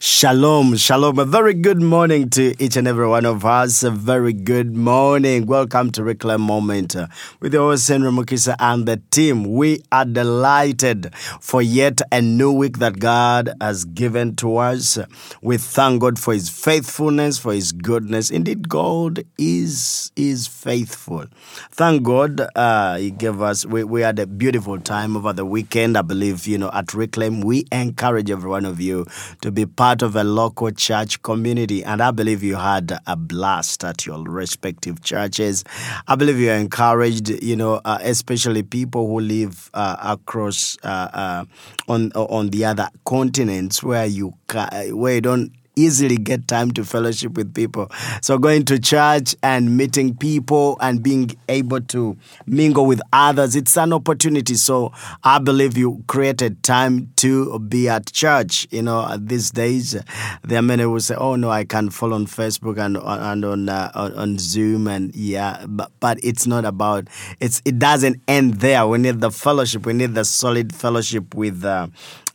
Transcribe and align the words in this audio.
Shalom, 0.00 0.76
shalom. 0.76 1.18
A 1.18 1.24
very 1.24 1.54
good 1.54 1.82
morning 1.82 2.30
to 2.30 2.54
each 2.62 2.76
and 2.76 2.86
every 2.86 3.08
one 3.08 3.26
of 3.26 3.44
us. 3.44 3.82
A 3.82 3.90
very 3.90 4.32
good 4.32 4.76
morning. 4.76 5.44
Welcome 5.44 5.90
to 5.92 6.04
Reclaim 6.04 6.40
Moment 6.40 6.94
uh, 6.94 7.08
with 7.40 7.52
your 7.52 7.70
host, 7.70 7.88
Henry 7.88 8.12
Mukisa 8.12 8.54
and 8.60 8.86
the 8.86 8.98
team. 9.10 9.54
We 9.54 9.82
are 9.90 10.04
delighted 10.04 11.12
for 11.40 11.60
yet 11.60 12.00
a 12.12 12.22
new 12.22 12.52
week 12.52 12.78
that 12.78 13.00
God 13.00 13.50
has 13.60 13.84
given 13.86 14.36
to 14.36 14.58
us. 14.58 15.00
We 15.42 15.56
thank 15.56 16.00
God 16.00 16.20
for 16.20 16.32
His 16.32 16.48
faithfulness, 16.48 17.40
for 17.40 17.52
His 17.52 17.72
goodness. 17.72 18.30
Indeed, 18.30 18.68
God 18.68 19.24
is 19.36 20.12
is 20.14 20.46
faithful. 20.46 21.26
Thank 21.72 22.04
God 22.04 22.40
uh, 22.54 22.98
He 22.98 23.10
gave 23.10 23.42
us. 23.42 23.66
We, 23.66 23.82
we 23.82 24.02
had 24.02 24.20
a 24.20 24.28
beautiful 24.28 24.78
time 24.78 25.16
over 25.16 25.32
the 25.32 25.44
weekend. 25.44 25.98
I 25.98 26.02
believe 26.02 26.46
you 26.46 26.58
know 26.58 26.70
at 26.72 26.94
Reclaim 26.94 27.40
we 27.40 27.64
encourage 27.72 28.30
every 28.30 28.48
one 28.48 28.64
of 28.64 28.80
you 28.80 29.04
to 29.40 29.50
be 29.50 29.66
part 29.66 29.87
of 30.02 30.16
a 30.16 30.24
local 30.24 30.70
church 30.70 31.22
community. 31.22 31.82
And 31.82 32.00
I 32.00 32.10
believe 32.10 32.42
you 32.42 32.56
had 32.56 32.98
a 33.06 33.16
blast 33.16 33.84
at 33.84 34.06
your 34.06 34.22
respective 34.22 35.02
churches. 35.02 35.64
I 36.06 36.14
believe 36.14 36.38
you're 36.38 36.54
encouraged, 36.54 37.30
you 37.42 37.56
know, 37.56 37.80
uh, 37.84 37.98
especially 38.02 38.62
people 38.62 39.06
who 39.06 39.20
live 39.20 39.70
uh, 39.74 39.96
across 40.00 40.76
uh, 40.82 41.08
uh 41.12 41.44
on 41.88 42.12
on 42.12 42.50
the 42.50 42.64
other 42.64 42.88
continents 43.04 43.82
where 43.82 44.06
you 44.06 44.34
ca- 44.46 44.90
where 44.90 45.14
you 45.16 45.20
don't 45.20 45.52
easily 45.78 46.16
get 46.16 46.48
time 46.48 46.72
to 46.72 46.84
fellowship 46.84 47.36
with 47.36 47.54
people. 47.54 47.90
So 48.20 48.38
going 48.38 48.64
to 48.66 48.78
church 48.78 49.36
and 49.42 49.76
meeting 49.76 50.16
people 50.16 50.76
and 50.80 51.02
being 51.02 51.30
able 51.48 51.80
to 51.82 52.16
mingle 52.46 52.86
with 52.86 53.00
others, 53.12 53.54
it's 53.54 53.76
an 53.76 53.92
opportunity. 53.92 54.54
So 54.54 54.92
I 55.22 55.38
believe 55.38 55.76
you 55.76 56.02
created 56.08 56.62
time 56.62 57.12
to 57.16 57.58
be 57.60 57.88
at 57.88 58.12
church. 58.12 58.66
You 58.70 58.82
know, 58.82 59.16
these 59.18 59.50
days 59.50 59.96
there 60.44 60.58
are 60.58 60.62
many 60.62 60.82
who 60.82 60.98
say, 61.00 61.14
"Oh 61.16 61.36
no, 61.36 61.50
I 61.50 61.64
can 61.64 61.90
follow 61.90 62.14
on 62.14 62.26
Facebook 62.26 62.78
and 62.78 62.96
and 62.96 63.44
on 63.44 63.68
uh, 63.68 63.90
on 63.94 64.38
Zoom 64.38 64.88
and 64.88 65.14
yeah," 65.14 65.64
but, 65.68 65.90
but 66.00 66.18
it's 66.22 66.46
not 66.46 66.64
about 66.64 67.08
it's 67.40 67.62
it 67.64 67.78
doesn't 67.78 68.20
end 68.26 68.54
there. 68.54 68.86
We 68.86 68.98
need 68.98 69.20
the 69.20 69.30
fellowship. 69.30 69.86
We 69.86 69.92
need 69.92 70.14
the 70.14 70.24
solid 70.24 70.74
fellowship 70.74 71.34
with. 71.34 71.64
Uh, 71.64 71.88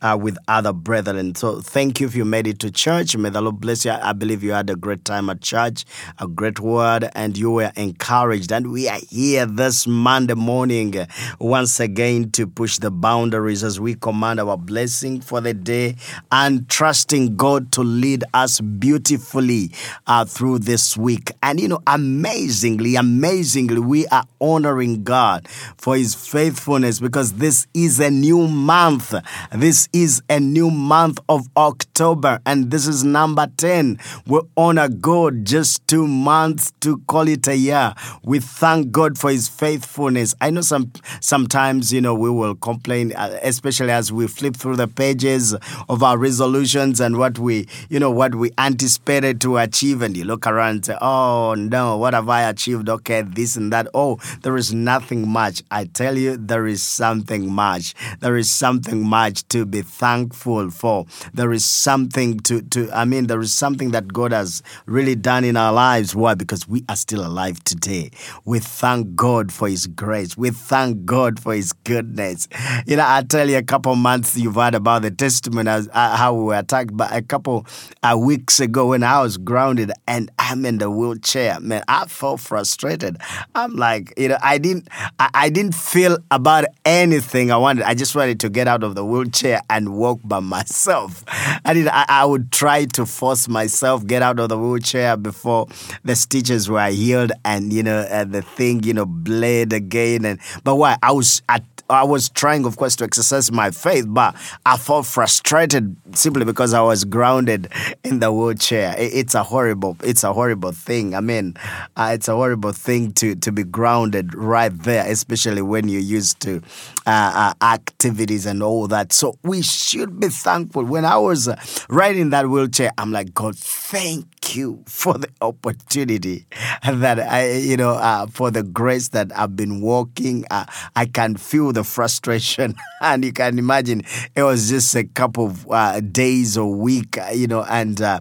uh, 0.04 0.16
with 0.20 0.36
other 0.46 0.72
brethren. 0.72 1.34
So 1.34 1.60
thank 1.62 1.98
you 1.98 2.06
if 2.06 2.14
you 2.14 2.26
made 2.26 2.46
it 2.46 2.58
to 2.60 2.70
church. 2.70 3.16
May 3.16 3.30
the 3.30 3.40
Lord 3.40 3.58
bless 3.58 3.86
you. 3.86 3.92
I 3.92 4.12
believe 4.12 4.44
you 4.44 4.52
had 4.52 4.68
a 4.68 4.76
great 4.76 5.04
time 5.04 5.30
at 5.30 5.40
church, 5.40 5.86
a 6.18 6.28
great 6.28 6.60
word, 6.60 7.10
and 7.14 7.36
you 7.38 7.50
were 7.50 7.72
encouraged. 7.74 8.52
And 8.52 8.70
we 8.70 8.86
are 8.86 8.98
here 9.08 9.46
this 9.46 9.86
Monday 9.86 10.34
morning 10.34 10.96
uh, 10.96 11.06
once 11.38 11.80
again 11.80 12.30
to 12.32 12.46
push 12.46 12.78
the 12.78 12.90
boundaries 12.90 13.64
as 13.64 13.80
we 13.80 13.94
command 13.94 14.40
our 14.40 14.58
blessing 14.58 15.22
for 15.22 15.40
the 15.40 15.54
day 15.54 15.96
and 16.30 16.68
trusting 16.68 17.36
God 17.36 17.72
to 17.72 17.82
lead 17.82 18.24
us 18.34 18.60
beautifully 18.60 19.70
uh, 20.06 20.26
through 20.26 20.58
this 20.58 20.98
week. 20.98 21.32
And 21.42 21.58
you 21.58 21.68
know, 21.68 21.80
amazingly, 21.86 22.96
amazingly, 22.96 23.80
we 23.80 24.06
are 24.08 24.24
honoring 24.38 25.02
God 25.02 25.48
for 25.48 25.96
His 25.96 26.14
faithfulness 26.14 27.00
because 27.00 27.32
this 27.34 27.66
is 27.72 28.00
a 28.00 28.10
new 28.10 28.46
month. 28.46 29.14
This 29.50 29.88
is 29.94 30.20
a 30.28 30.40
new 30.40 30.70
month 30.70 31.20
of 31.28 31.48
October, 31.56 32.40
and 32.44 32.72
this 32.72 32.88
is 32.88 33.04
number 33.04 33.46
10. 33.56 33.98
We 34.26 34.40
honor 34.56 34.88
God 34.88 35.44
just 35.44 35.86
two 35.86 36.08
months 36.08 36.72
to 36.80 36.98
call 37.06 37.28
it 37.28 37.46
a 37.46 37.56
year. 37.56 37.94
We 38.24 38.40
thank 38.40 38.90
God 38.90 39.16
for 39.16 39.30
His 39.30 39.48
faithfulness. 39.48 40.34
I 40.40 40.50
know 40.50 40.62
some 40.62 40.92
sometimes, 41.20 41.92
you 41.92 42.00
know, 42.00 42.12
we 42.14 42.28
will 42.28 42.56
complain, 42.56 43.12
uh, 43.12 43.38
especially 43.42 43.92
as 43.92 44.12
we 44.12 44.26
flip 44.26 44.56
through 44.56 44.76
the 44.76 44.88
pages 44.88 45.54
of 45.88 46.02
our 46.02 46.18
resolutions 46.18 47.00
and 47.00 47.16
what 47.16 47.38
we, 47.38 47.68
you 47.88 48.00
know, 48.00 48.10
what 48.10 48.34
we 48.34 48.50
anticipated 48.58 49.40
to 49.42 49.58
achieve, 49.58 50.02
and 50.02 50.16
you 50.16 50.24
look 50.24 50.44
around 50.46 50.70
and 50.74 50.84
say, 50.86 50.98
oh 51.00 51.54
no, 51.54 51.96
what 51.96 52.14
have 52.14 52.28
I 52.28 52.42
achieved? 52.42 52.88
Okay, 52.88 53.22
this 53.22 53.54
and 53.54 53.72
that. 53.72 53.86
Oh, 53.94 54.18
there 54.42 54.56
is 54.56 54.74
nothing 54.74 55.28
much. 55.28 55.62
I 55.70 55.84
tell 55.84 56.18
you, 56.18 56.36
there 56.36 56.66
is 56.66 56.82
something 56.82 57.48
much. 57.52 57.94
There 58.18 58.36
is 58.36 58.50
something 58.50 59.06
much 59.06 59.46
to 59.48 59.64
be 59.64 59.83
thankful 59.84 60.70
for. 60.70 61.06
There 61.32 61.52
is 61.52 61.64
something 61.64 62.40
to, 62.40 62.62
to 62.62 62.90
I 62.92 63.04
mean, 63.04 63.26
there 63.26 63.40
is 63.40 63.52
something 63.52 63.92
that 63.92 64.12
God 64.12 64.32
has 64.32 64.62
really 64.86 65.14
done 65.14 65.44
in 65.44 65.56
our 65.56 65.72
lives. 65.72 66.14
Why? 66.14 66.34
Because 66.34 66.66
we 66.68 66.84
are 66.88 66.96
still 66.96 67.24
alive 67.26 67.62
today. 67.64 68.10
We 68.44 68.58
thank 68.58 69.14
God 69.14 69.52
for 69.52 69.68
His 69.68 69.86
grace. 69.86 70.36
We 70.36 70.50
thank 70.50 71.04
God 71.04 71.40
for 71.40 71.54
His 71.54 71.72
goodness. 71.72 72.48
You 72.86 72.96
know, 72.96 73.04
I 73.06 73.22
tell 73.22 73.48
you, 73.48 73.56
a 73.58 73.62
couple 73.62 73.94
months 73.96 74.36
you've 74.36 74.54
heard 74.56 74.74
about 74.74 75.02
the 75.02 75.10
testimony 75.10 75.70
as 75.70 75.88
uh, 75.92 76.16
how 76.16 76.34
we 76.34 76.44
were 76.44 76.58
attacked, 76.58 76.96
but 76.96 77.14
a 77.14 77.22
couple 77.22 77.66
uh, 78.02 78.16
weeks 78.18 78.60
ago 78.60 78.88
when 78.88 79.02
I 79.02 79.20
was 79.20 79.36
grounded 79.36 79.92
and 80.06 80.30
I'm 80.38 80.64
in 80.66 80.78
the 80.78 80.90
wheelchair, 80.90 81.60
man, 81.60 81.82
I 81.88 82.06
felt 82.06 82.40
frustrated. 82.40 83.18
I'm 83.54 83.74
like, 83.76 84.12
you 84.16 84.28
know, 84.28 84.38
I 84.42 84.58
didn't, 84.58 84.88
I, 85.18 85.30
I 85.34 85.48
didn't 85.50 85.74
feel 85.74 86.18
about 86.30 86.64
anything 86.84 87.50
I 87.50 87.56
wanted. 87.56 87.84
I 87.84 87.94
just 87.94 88.14
wanted 88.14 88.40
to 88.40 88.48
get 88.48 88.68
out 88.68 88.82
of 88.82 88.94
the 88.94 89.04
wheelchair 89.04 89.60
and 89.70 89.94
walk 89.94 90.20
by 90.24 90.40
myself. 90.40 91.24
I 91.64 91.72
did. 91.74 91.88
I, 91.88 92.04
I 92.08 92.24
would 92.24 92.52
try 92.52 92.84
to 92.86 93.06
force 93.06 93.48
myself 93.48 94.06
get 94.06 94.22
out 94.22 94.38
of 94.38 94.48
the 94.48 94.58
wheelchair 94.58 95.16
before 95.16 95.66
the 96.04 96.16
stitches 96.16 96.68
were 96.68 96.88
healed, 96.88 97.32
and 97.44 97.72
you 97.72 97.82
know, 97.82 98.00
uh, 98.00 98.24
the 98.24 98.42
thing, 98.42 98.82
you 98.82 98.94
know, 98.94 99.06
bled 99.06 99.72
again. 99.72 100.24
And 100.24 100.40
but 100.62 100.76
why? 100.76 100.96
I 101.02 101.12
was 101.12 101.42
at 101.48 101.64
I 101.90 102.04
was 102.04 102.28
trying, 102.30 102.64
of 102.64 102.76
course, 102.76 102.96
to 102.96 103.04
exercise 103.04 103.52
my 103.52 103.70
faith, 103.70 104.06
but 104.08 104.34
I 104.64 104.76
felt 104.76 105.06
frustrated 105.06 105.96
simply 106.14 106.44
because 106.44 106.72
I 106.72 106.80
was 106.80 107.04
grounded 107.04 107.68
in 108.02 108.20
the 108.20 108.32
wheelchair. 108.32 108.94
It's 108.98 109.34
a 109.34 109.42
horrible, 109.42 109.96
it's 110.02 110.24
a 110.24 110.32
horrible 110.32 110.72
thing. 110.72 111.14
I 111.14 111.20
mean, 111.20 111.56
uh, 111.96 112.12
it's 112.14 112.28
a 112.28 112.34
horrible 112.34 112.72
thing 112.72 113.12
to 113.14 113.34
to 113.36 113.52
be 113.52 113.64
grounded 113.64 114.34
right 114.34 114.72
there, 114.82 115.04
especially 115.06 115.62
when 115.62 115.88
you're 115.88 116.00
used 116.00 116.40
to 116.40 116.62
uh, 117.06 117.52
uh, 117.60 117.64
activities 117.64 118.46
and 118.46 118.62
all 118.62 118.88
that. 118.88 119.12
So 119.12 119.38
we 119.42 119.62
should 119.62 120.20
be 120.20 120.28
thankful. 120.28 120.84
When 120.84 121.04
I 121.04 121.16
was 121.18 121.48
riding 121.88 122.30
that 122.30 122.48
wheelchair, 122.48 122.92
I'm 122.96 123.12
like, 123.12 123.34
God, 123.34 123.56
thank 123.56 124.26
you 124.52 124.82
for 124.86 125.14
the 125.14 125.28
opportunity 125.40 126.46
that 126.84 127.18
I, 127.20 127.52
you 127.52 127.76
know, 127.76 127.92
uh, 127.92 128.26
for 128.26 128.50
the 128.50 128.62
grace 128.62 129.08
that 129.08 129.30
I've 129.36 129.56
been 129.56 129.80
walking. 129.80 130.44
Uh, 130.50 130.66
I 130.94 131.06
can 131.06 131.36
feel 131.36 131.72
the 131.72 131.84
frustration, 131.84 132.74
and 133.00 133.24
you 133.24 133.32
can 133.32 133.58
imagine 133.58 134.02
it 134.34 134.42
was 134.42 134.68
just 134.68 134.94
a 134.94 135.04
couple 135.04 135.46
of 135.46 135.70
uh, 135.70 136.00
days 136.00 136.56
or 136.58 136.72
week, 136.74 137.16
uh, 137.18 137.30
you 137.34 137.46
know, 137.46 137.64
and 137.68 138.00
uh, 138.00 138.20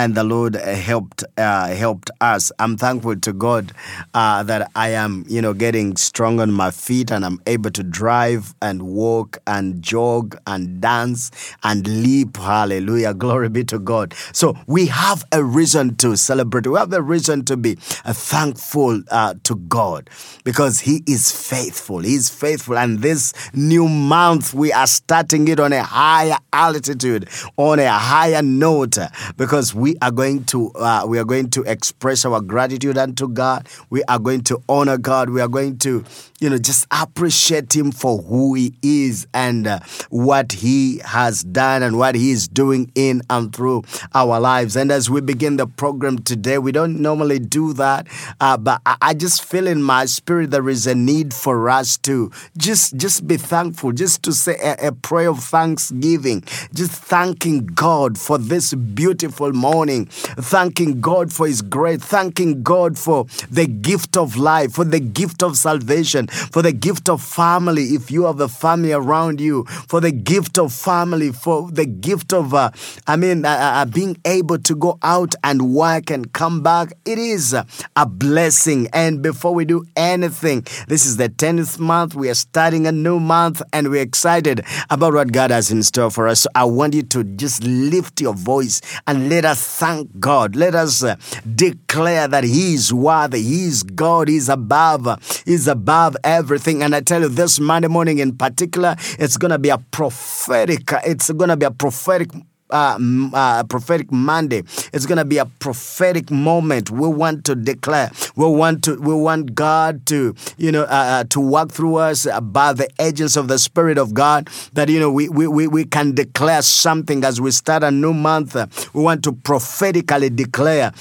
and 0.00 0.14
the 0.14 0.24
Lord 0.24 0.54
helped 0.54 1.24
uh, 1.36 1.68
helped 1.74 2.10
us. 2.22 2.50
I'm 2.58 2.78
thankful 2.78 3.16
to 3.16 3.32
God 3.34 3.72
uh, 4.14 4.42
that 4.44 4.70
I 4.74 4.90
am, 4.92 5.26
you 5.28 5.42
know, 5.42 5.52
getting 5.52 5.94
strong 5.98 6.40
on 6.40 6.52
my 6.52 6.70
feet 6.70 7.10
and 7.12 7.22
I'm 7.22 7.38
able 7.46 7.70
to 7.72 7.82
drive 7.82 8.54
and 8.62 8.80
walk 8.82 9.36
and 9.46 9.82
jog 9.82 10.38
and 10.46 10.80
dance 10.80 11.30
and 11.62 11.86
leap. 11.86 12.38
Hallelujah! 12.38 13.12
Glory 13.12 13.50
be 13.50 13.62
to 13.64 13.78
God. 13.78 14.14
So 14.32 14.56
we 14.66 14.86
have 14.86 15.22
a 15.32 15.44
reason 15.44 15.96
to 15.96 16.16
celebrate. 16.16 16.66
We 16.66 16.78
have 16.78 16.94
a 16.94 17.02
reason 17.02 17.44
to 17.44 17.58
be 17.58 17.76
uh, 18.06 18.14
thankful 18.14 19.02
uh, 19.10 19.34
to 19.42 19.56
God 19.56 20.08
because 20.44 20.80
He 20.80 21.02
is 21.06 21.30
faithful. 21.30 21.98
He 21.98 22.14
is 22.14 22.30
faithful, 22.30 22.78
and 22.78 23.00
this 23.00 23.34
new 23.52 23.86
month 23.86 24.54
we 24.54 24.72
are 24.72 24.86
starting 24.86 25.46
it 25.48 25.60
on 25.60 25.74
a 25.74 25.82
higher 25.82 26.38
altitude, 26.54 27.28
on 27.58 27.78
a 27.78 27.92
higher 27.92 28.40
note, 28.40 28.96
because 29.36 29.74
we 29.74 29.89
are 29.98 30.10
going 30.10 30.44
to 30.44 30.70
uh, 30.72 31.04
we 31.06 31.18
are 31.18 31.24
going 31.24 31.50
to 31.50 31.62
express 31.62 32.24
our 32.24 32.40
gratitude 32.40 32.98
unto 32.98 33.28
God. 33.28 33.66
We 33.90 34.02
are 34.04 34.18
going 34.18 34.42
to 34.44 34.62
honor 34.68 34.98
God. 34.98 35.30
We 35.30 35.40
are 35.40 35.48
going 35.48 35.78
to 35.78 36.04
you 36.40 36.48
know 36.48 36.58
just 36.58 36.86
appreciate 36.90 37.74
Him 37.76 37.92
for 37.92 38.18
who 38.22 38.54
He 38.54 38.74
is 38.82 39.26
and 39.34 39.66
uh, 39.66 39.80
what 40.08 40.52
He 40.52 41.00
has 41.04 41.44
done 41.44 41.82
and 41.82 41.98
what 41.98 42.14
He 42.14 42.30
is 42.30 42.48
doing 42.48 42.90
in 42.94 43.22
and 43.30 43.54
through 43.54 43.82
our 44.14 44.40
lives. 44.40 44.74
And 44.76 44.90
as 44.90 45.10
we 45.10 45.20
begin 45.20 45.56
the 45.56 45.66
program 45.66 46.18
today, 46.18 46.58
we 46.58 46.72
don't 46.72 47.00
normally 47.00 47.38
do 47.38 47.72
that, 47.74 48.06
uh, 48.40 48.56
but 48.56 48.80
I, 48.86 48.96
I 49.02 49.14
just 49.14 49.44
feel 49.44 49.66
in 49.66 49.82
my 49.82 50.06
spirit 50.06 50.50
there 50.50 50.68
is 50.68 50.86
a 50.86 50.94
need 50.94 51.34
for 51.34 51.68
us 51.68 51.98
to 51.98 52.30
just 52.56 52.96
just 52.96 53.26
be 53.26 53.36
thankful, 53.36 53.92
just 53.92 54.22
to 54.24 54.32
say 54.32 54.56
a, 54.62 54.88
a 54.88 54.92
prayer 54.92 55.28
of 55.28 55.40
thanksgiving, 55.40 56.42
just 56.74 56.92
thanking 56.92 57.66
God 57.66 58.18
for 58.18 58.38
this 58.38 58.72
beautiful 58.72 59.52
morning, 59.52 60.06
thanking 60.06 61.00
God 61.00 61.32
for 61.32 61.46
His 61.46 61.60
grace, 61.62 62.02
thanking 62.02 62.62
God 62.62 62.98
for 62.98 63.26
the 63.50 63.66
gift 63.66 64.16
of 64.16 64.36
life, 64.36 64.72
for 64.72 64.84
the 64.84 65.00
gift 65.00 65.42
of 65.42 65.56
salvation, 65.56 66.28
For 66.30 66.62
the 66.62 66.72
gift 66.72 67.08
of 67.08 67.22
family, 67.22 67.94
if 67.94 68.10
you 68.10 68.24
have 68.24 68.40
a 68.40 68.48
family 68.48 68.92
around 68.92 69.40
you, 69.40 69.64
for 69.88 70.00
the 70.00 70.12
gift 70.12 70.58
of 70.58 70.72
family, 70.72 71.32
for 71.32 71.70
the 71.70 71.86
gift 71.86 72.32
of, 72.32 72.54
uh, 72.54 72.70
I 73.06 73.16
mean, 73.16 73.44
uh, 73.44 73.48
uh, 73.50 73.84
being 73.84 74.16
able 74.24 74.58
to 74.58 74.74
go 74.74 74.98
out 75.02 75.34
and 75.42 75.74
work 75.74 76.10
and 76.10 76.32
come 76.32 76.62
back. 76.62 76.92
It 77.04 77.18
is 77.18 77.54
a 77.96 78.06
blessing. 78.06 78.88
And 78.92 79.22
before 79.22 79.54
we 79.54 79.64
do 79.64 79.84
anything, 79.96 80.66
this 80.88 81.06
is 81.06 81.16
the 81.16 81.28
10th 81.28 81.78
month. 81.78 82.14
We 82.14 82.28
are 82.30 82.34
starting 82.34 82.86
a 82.86 82.92
new 82.92 83.20
month 83.20 83.62
and 83.72 83.90
we're 83.90 84.02
excited 84.02 84.64
about 84.88 85.14
what 85.14 85.32
God 85.32 85.50
has 85.50 85.70
in 85.70 85.82
store 85.82 86.10
for 86.10 86.28
us. 86.28 86.40
So 86.40 86.50
I 86.54 86.64
want 86.64 86.94
you 86.94 87.02
to 87.02 87.24
just 87.24 87.64
lift 87.64 88.20
your 88.20 88.34
voice 88.34 88.80
and 89.06 89.28
let 89.28 89.44
us 89.44 89.66
thank 89.78 90.18
God. 90.18 90.56
Let 90.56 90.74
us 90.74 91.02
uh, 91.02 91.16
declare 91.54 92.28
that 92.28 92.44
He 92.44 92.74
is 92.74 92.92
worthy. 92.92 93.42
He 93.42 93.64
is 93.64 93.82
God. 93.82 94.28
He's 94.28 94.48
above. 94.48 95.06
He's 95.44 95.68
above 95.68 96.16
everything. 96.24 96.82
And 96.82 96.94
I 96.94 97.00
tell 97.00 97.22
you, 97.22 97.28
this 97.28 97.60
Monday 97.60 97.88
morning 97.88 98.18
in 98.18 98.36
particular, 98.36 98.96
it's 99.18 99.36
going 99.36 99.50
to 99.50 99.58
be 99.58 99.68
a 99.68 99.78
prophetic, 99.78 100.90
it's 101.04 101.30
going 101.30 101.50
to 101.50 101.56
be 101.56 101.66
a 101.66 101.70
prophetic 101.70 102.30
uh, 102.70 102.98
uh, 103.34 103.64
prophetic 103.64 104.12
Monday. 104.12 104.62
It's 104.92 105.06
going 105.06 105.18
to 105.18 105.24
be 105.24 105.38
a 105.38 105.46
prophetic 105.46 106.30
moment. 106.30 106.90
We 106.90 107.08
want 107.08 107.44
to 107.46 107.54
declare. 107.54 108.10
We 108.36 108.46
want 108.46 108.84
to. 108.84 108.96
We 109.00 109.14
want 109.14 109.54
God 109.54 110.06
to, 110.06 110.34
you 110.56 110.72
know, 110.72 110.84
uh, 110.84 110.86
uh 111.20 111.24
to 111.24 111.40
walk 111.40 111.72
through 111.72 111.96
us 111.96 112.26
by 112.42 112.72
the 112.72 112.88
agents 113.00 113.36
of 113.36 113.48
the 113.48 113.58
Spirit 113.58 113.98
of 113.98 114.14
God. 114.14 114.48
That 114.72 114.88
you 114.88 115.00
know, 115.00 115.10
we 115.10 115.28
we, 115.28 115.46
we, 115.46 115.66
we 115.66 115.84
can 115.84 116.14
declare 116.14 116.62
something 116.62 117.24
as 117.24 117.40
we 117.40 117.50
start 117.50 117.82
a 117.82 117.90
new 117.90 118.12
month. 118.12 118.54
We 118.94 119.02
want 119.02 119.24
to 119.24 119.32
prophetically 119.32 120.30
declare 120.30 120.92